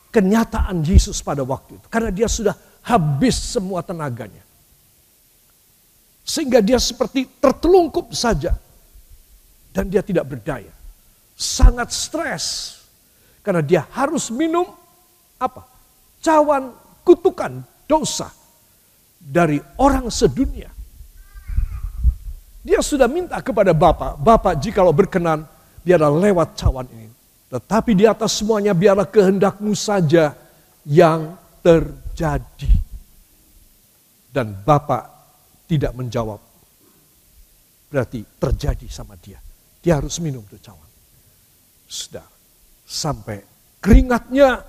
kenyataan 0.09 0.81
Yesus 0.81 1.21
pada 1.21 1.45
waktu 1.45 1.77
itu. 1.77 1.87
Karena 1.93 2.09
dia 2.09 2.25
sudah 2.25 2.57
habis 2.89 3.37
semua 3.37 3.85
tenaganya. 3.85 4.41
Sehingga 6.25 6.65
dia 6.65 6.81
seperti 6.81 7.29
tertelungkup 7.37 8.09
saja. 8.17 8.57
Dan 9.69 9.93
dia 9.93 10.01
tidak 10.01 10.25
berdaya 10.25 10.73
sangat 11.35 11.91
stres 11.91 12.79
karena 13.43 13.61
dia 13.61 13.83
harus 13.91 14.31
minum 14.31 14.65
apa? 15.37 15.67
Cawan 16.23 16.73
kutukan 17.03 17.61
dosa 17.85 18.31
dari 19.25 19.57
orang 19.81 20.13
sedunia. 20.13 20.69
Dia 22.65 22.81
sudah 22.81 23.09
minta 23.09 23.41
kepada 23.41 23.73
Bapak, 23.73 24.21
Bapak 24.21 24.61
jikalau 24.61 24.93
berkenan 24.93 25.45
biarlah 25.85 26.13
lewat 26.13 26.57
cawan 26.57 26.89
ini. 26.93 27.09
Tetapi 27.49 27.93
di 27.93 28.05
atas 28.09 28.41
semuanya 28.41 28.73
biarlah 28.73 29.09
kehendakmu 29.09 29.73
saja 29.77 30.33
yang 30.89 31.37
terjadi. 31.61 32.73
Dan 34.33 34.57
Bapak 34.65 35.05
tidak 35.69 35.93
menjawab. 35.93 36.41
Berarti 37.93 38.25
terjadi 38.41 38.89
sama 38.91 39.15
dia. 39.21 39.39
Dia 39.85 40.01
harus 40.01 40.19
minum 40.19 40.43
tuh 40.49 40.59
cawan. 40.59 40.91
Sudah 41.85 42.27
sampai 42.83 43.45
keringatnya 43.79 44.65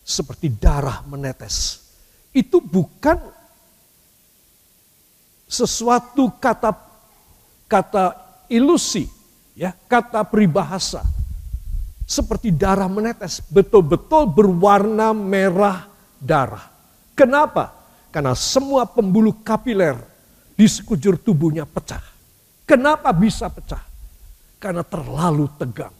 seperti 0.00 0.56
darah 0.56 1.04
menetes. 1.04 1.84
Itu 2.32 2.64
bukan 2.64 3.35
sesuatu 5.46 6.34
kata 6.42 6.74
kata 7.70 8.04
ilusi, 8.50 9.06
ya, 9.54 9.74
kata 9.86 10.26
peribahasa. 10.26 11.02
Seperti 12.06 12.54
darah 12.54 12.86
menetes, 12.86 13.42
betul-betul 13.50 14.30
berwarna 14.30 15.10
merah 15.10 15.90
darah. 16.22 16.70
Kenapa? 17.18 17.74
Karena 18.14 18.30
semua 18.38 18.86
pembuluh 18.86 19.34
kapiler 19.42 19.98
di 20.54 20.70
sekujur 20.70 21.18
tubuhnya 21.18 21.66
pecah. 21.66 22.02
Kenapa 22.62 23.10
bisa 23.10 23.50
pecah? 23.50 23.82
Karena 24.62 24.86
terlalu 24.86 25.50
tegang. 25.58 25.94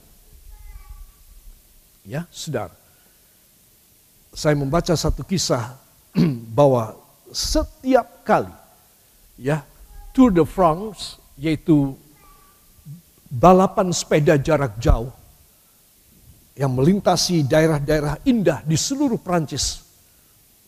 Ya, 2.06 2.22
saudara. 2.30 2.74
Saya 4.30 4.54
membaca 4.54 4.94
satu 4.94 5.26
kisah 5.26 5.74
bahwa 6.56 6.94
setiap 7.34 8.22
kali 8.22 8.52
ya 9.36 9.62
Tour 10.12 10.32
de 10.32 10.44
France 10.44 11.20
yaitu 11.36 11.92
balapan 13.28 13.92
sepeda 13.92 14.40
jarak 14.40 14.80
jauh 14.80 15.12
yang 16.56 16.72
melintasi 16.72 17.44
daerah-daerah 17.44 18.24
indah 18.24 18.64
di 18.64 18.80
seluruh 18.80 19.20
Prancis. 19.20 19.84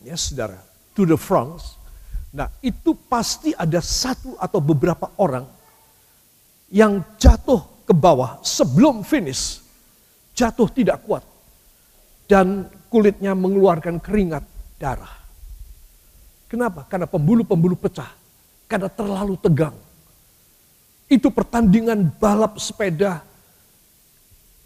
Ya, 0.05 0.15
Saudara, 0.21 0.61
Tour 0.93 1.09
de 1.09 1.17
France. 1.17 1.81
Nah, 2.29 2.53
itu 2.61 2.93
pasti 3.09 3.57
ada 3.57 3.81
satu 3.81 4.37
atau 4.37 4.61
beberapa 4.61 5.09
orang 5.17 5.49
yang 6.69 7.01
jatuh 7.17 7.89
ke 7.89 7.97
bawah 7.97 8.45
sebelum 8.45 9.01
finish 9.01 9.65
jatuh 10.37 10.69
tidak 10.69 11.03
kuat. 11.09 11.25
Dan 12.29 12.69
kulitnya 12.93 13.33
mengeluarkan 13.33 14.05
keringat 14.05 14.45
darah. 14.77 15.17
Kenapa? 16.45 16.85
Karena 16.85 17.09
pembuluh-pembuluh 17.09 17.81
pecah. 17.81 18.13
Karena 18.69 18.93
terlalu 18.93 19.35
tegang. 19.41 19.75
Itu 21.09 21.33
pertandingan 21.33 22.13
balap 22.21 22.61
sepeda 22.61 23.25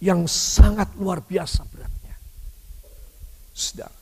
yang 0.03 0.27
sangat 0.27 0.91
luar 0.99 1.23
biasa 1.23 1.63
beratnya. 1.71 2.19
Saudara, 3.55 3.95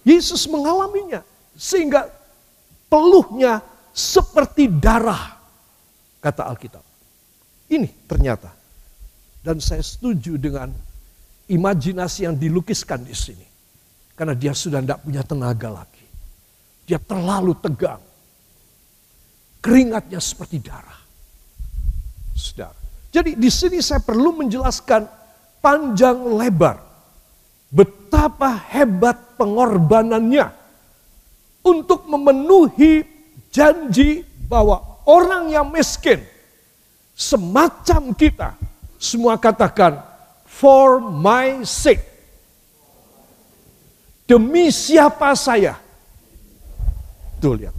Yesus 0.00 0.48
mengalaminya 0.48 1.20
sehingga 1.52 2.08
peluhnya 2.88 3.60
seperti 3.92 4.72
darah, 4.72 5.36
kata 6.24 6.48
Alkitab. 6.48 6.84
Ini 7.68 8.08
ternyata. 8.08 8.52
Dan 9.44 9.60
saya 9.60 9.84
setuju 9.84 10.40
dengan 10.40 10.72
imajinasi 11.52 12.24
yang 12.24 12.36
dilukiskan 12.40 13.04
di 13.04 13.12
sini. 13.12 13.44
Karena 14.16 14.32
dia 14.32 14.56
sudah 14.56 14.80
tidak 14.80 15.04
punya 15.04 15.20
tenaga 15.20 15.68
lagi. 15.84 16.06
Dia 16.88 16.96
terlalu 16.96 17.52
tegang. 17.60 18.00
Keringatnya 19.64 20.20
seperti 20.20 20.60
darah. 20.60 21.00
Saudara. 22.36 22.76
Jadi 23.08 23.32
di 23.32 23.48
sini 23.48 23.80
saya 23.80 24.04
perlu 24.04 24.36
menjelaskan 24.44 25.08
panjang 25.64 26.36
lebar. 26.36 26.84
Betapa 27.72 28.60
hebat 28.68 29.40
pengorbanannya. 29.40 30.52
Untuk 31.64 32.04
memenuhi 32.04 33.08
janji 33.48 34.20
bahwa 34.44 35.00
orang 35.08 35.48
yang 35.48 35.72
miskin. 35.72 36.20
Semacam 37.16 38.12
kita. 38.12 38.52
Semua 39.00 39.40
katakan 39.40 39.96
for 40.44 41.00
my 41.00 41.64
sake. 41.64 42.04
Demi 44.28 44.68
siapa 44.68 45.32
saya? 45.32 45.80
Tuh 47.40 47.56
lihat. 47.56 47.76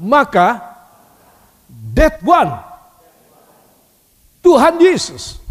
Maka 0.00 0.67
that 1.98 2.22
one 2.22 2.54
Tuhan 4.46 4.78
Yesus 4.78 5.42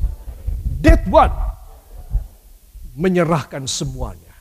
that 0.80 1.04
one 1.12 1.48
menyerahkan 2.98 3.70
semuanya. 3.70 4.34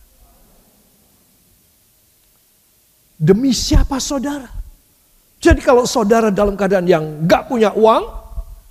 Demi 3.20 3.52
siapa 3.52 4.00
saudara? 4.00 4.48
Jadi 5.36 5.60
kalau 5.60 5.84
saudara 5.84 6.32
dalam 6.32 6.56
keadaan 6.56 6.88
yang 6.88 7.04
gak 7.28 7.52
punya 7.52 7.72
uang, 7.76 8.08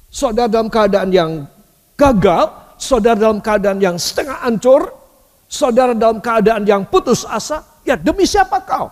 saudara 0.09 0.49
dalam 0.49 0.69
keadaan 0.73 1.09
yang 1.13 1.31
gagal, 1.93 2.49
saudara 2.81 3.17
dalam 3.17 3.39
keadaan 3.41 3.77
yang 3.77 3.95
setengah 4.01 4.41
hancur, 4.41 4.89
saudara 5.45 5.93
dalam 5.93 6.17
keadaan 6.17 6.65
yang 6.65 6.81
putus 6.89 7.21
asa, 7.29 7.61
ya 7.85 7.93
demi 7.93 8.25
siapa 8.25 8.61
kau? 8.65 8.89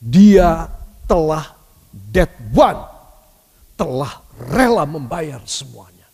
Dia 0.00 0.66
telah 1.04 1.61
that 2.12 2.32
one 2.52 2.80
telah 3.76 4.22
rela 4.38 4.84
membayar 4.88 5.40
semuanya. 5.44 6.08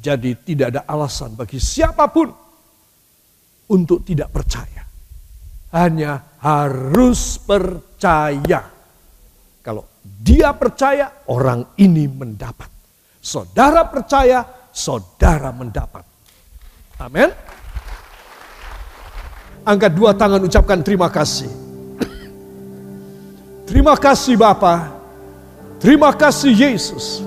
Jadi 0.00 0.32
tidak 0.48 0.66
ada 0.72 0.82
alasan 0.88 1.36
bagi 1.36 1.60
siapa 1.60 2.08
pun 2.08 2.32
untuk 3.68 4.00
tidak 4.02 4.32
percaya. 4.32 4.84
Hanya 5.70 6.40
harus 6.40 7.38
percaya. 7.38 8.64
Kalau 9.60 9.84
dia 10.02 10.56
percaya, 10.56 11.28
orang 11.28 11.76
ini 11.76 12.08
mendapat. 12.08 12.66
Saudara 13.20 13.84
percaya, 13.86 14.42
saudara 14.72 15.52
mendapat. 15.52 16.02
Amin. 16.98 17.30
Angkat 19.60 19.92
dua 19.92 20.16
tangan 20.16 20.40
ucapkan 20.40 20.80
terima 20.80 21.12
kasih. 21.12 21.69
Terima 23.70 23.94
kasih 23.94 24.34
Bapa. 24.34 24.90
Terima 25.78 26.10
kasih 26.10 26.50
Yesus. 26.50 27.22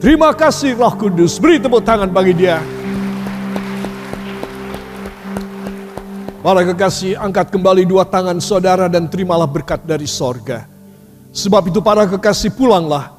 Terima 0.00 0.32
kasih 0.32 0.72
Roh 0.72 0.96
Kudus. 0.96 1.36
Beri 1.36 1.60
tepuk 1.60 1.84
tangan 1.84 2.08
bagi 2.08 2.32
dia. 2.32 2.64
Para 6.40 6.64
kekasih, 6.64 7.20
angkat 7.20 7.52
kembali 7.52 7.84
dua 7.84 8.08
tangan 8.08 8.40
saudara 8.40 8.88
dan 8.88 9.04
terimalah 9.12 9.50
berkat 9.50 9.84
dari 9.84 10.08
sorga. 10.08 10.64
Sebab 11.36 11.68
itu 11.68 11.84
para 11.84 12.08
kekasih 12.08 12.54
pulanglah 12.56 13.16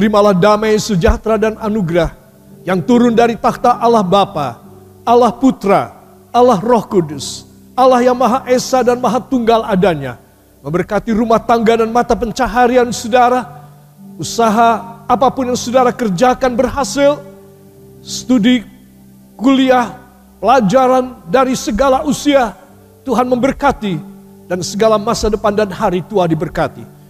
Terimalah 0.00 0.32
damai, 0.32 0.78
sejahtera 0.78 1.34
dan 1.34 1.58
anugerah 1.58 2.14
yang 2.62 2.78
turun 2.78 3.12
dari 3.12 3.34
takhta 3.34 3.76
Allah 3.76 4.06
Bapa, 4.06 4.62
Allah 5.02 5.28
Putra, 5.34 5.92
Allah 6.30 6.56
Roh 6.62 6.84
Kudus, 6.86 7.44
Allah 7.74 7.98
yang 8.00 8.14
Maha 8.14 8.46
Esa 8.46 8.86
dan 8.86 9.02
Maha 9.02 9.18
Tunggal 9.18 9.66
adanya, 9.66 10.16
memberkati 10.60 11.10
rumah 11.12 11.40
tangga 11.40 11.80
dan 11.80 11.90
mata 11.92 12.16
pencaharian 12.16 12.88
saudara, 12.92 13.44
usaha 14.20 15.00
apa 15.08 15.26
pun 15.32 15.50
yang 15.52 15.58
saudara 15.58 15.90
kerjakan 15.92 16.56
berhasil, 16.56 17.20
studi, 18.04 18.64
kuliah, 19.34 19.96
pelajaran 20.38 21.20
dari 21.28 21.56
segala 21.56 22.04
usia, 22.04 22.56
Tuhan 23.04 23.26
memberkati 23.26 23.96
dan 24.46 24.60
segala 24.60 25.00
masa 25.00 25.32
depan 25.32 25.56
dan 25.56 25.72
hari 25.72 26.04
tua 26.04 26.28
diberkati 26.28 27.00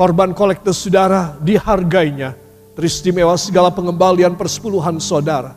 Korban 0.00 0.32
kolektor 0.32 0.72
saudara 0.72 1.36
dihargainya. 1.44 2.32
Teristimewa 2.72 3.36
segala 3.36 3.68
pengembalian 3.68 4.32
persepuluhan 4.32 4.96
saudara. 4.96 5.52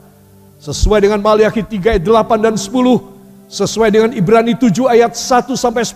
Sesuai 0.60 1.00
dengan 1.00 1.24
Maliaki 1.24 1.64
3 1.64 1.96
ayat 1.96 2.04
8 2.04 2.44
dan 2.44 2.60
10. 2.60 2.68
Sesuai 3.48 3.88
dengan 3.88 4.12
Ibrani 4.12 4.52
7 4.60 4.84
ayat 4.92 5.16
1 5.16 5.56
sampai 5.56 5.88
10. 5.88 5.96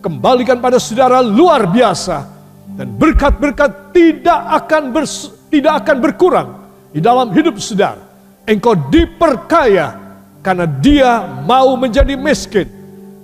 Kembalikan 0.00 0.60
pada 0.60 0.76
saudara 0.80 1.20
luar 1.24 1.66
biasa. 1.68 2.34
Dan 2.76 2.92
berkat-berkat 2.92 3.96
tidak 3.96 4.40
akan 4.64 4.92
bers, 4.92 5.32
tidak 5.48 5.86
akan 5.86 5.96
berkurang 6.02 6.48
di 6.92 7.00
dalam 7.00 7.32
hidup 7.32 7.56
saudara. 7.56 8.02
Engkau 8.44 8.76
diperkaya 8.76 9.96
karena 10.44 10.66
dia 10.68 11.24
mau 11.42 11.74
menjadi 11.74 12.14
miskin 12.14 12.68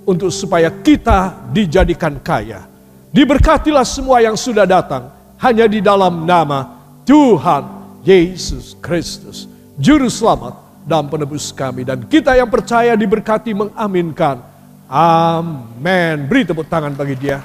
untuk 0.03 0.33
supaya 0.33 0.67
kita 0.67 1.37
dijadikan 1.53 2.19
kaya. 2.19 2.67
Diberkatilah 3.13 3.85
semua 3.85 4.19
yang 4.19 4.33
sudah 4.33 4.65
datang 4.65 5.13
hanya 5.37 5.69
di 5.69 5.79
dalam 5.79 6.25
nama 6.25 6.81
Tuhan 7.05 7.63
Yesus 8.03 8.75
Kristus. 8.83 9.45
Juru 9.79 10.09
selamat 10.11 10.55
dan 10.83 11.07
penebus 11.07 11.51
kami. 11.55 11.87
Dan 11.87 12.03
kita 12.07 12.35
yang 12.35 12.51
percaya 12.51 12.93
diberkati 12.95 13.55
mengaminkan. 13.55 14.52
Amin. 14.93 16.29
Beri 16.29 16.45
tepuk 16.45 16.69
tangan 16.69 16.93
bagi 16.93 17.17
dia. 17.17 17.41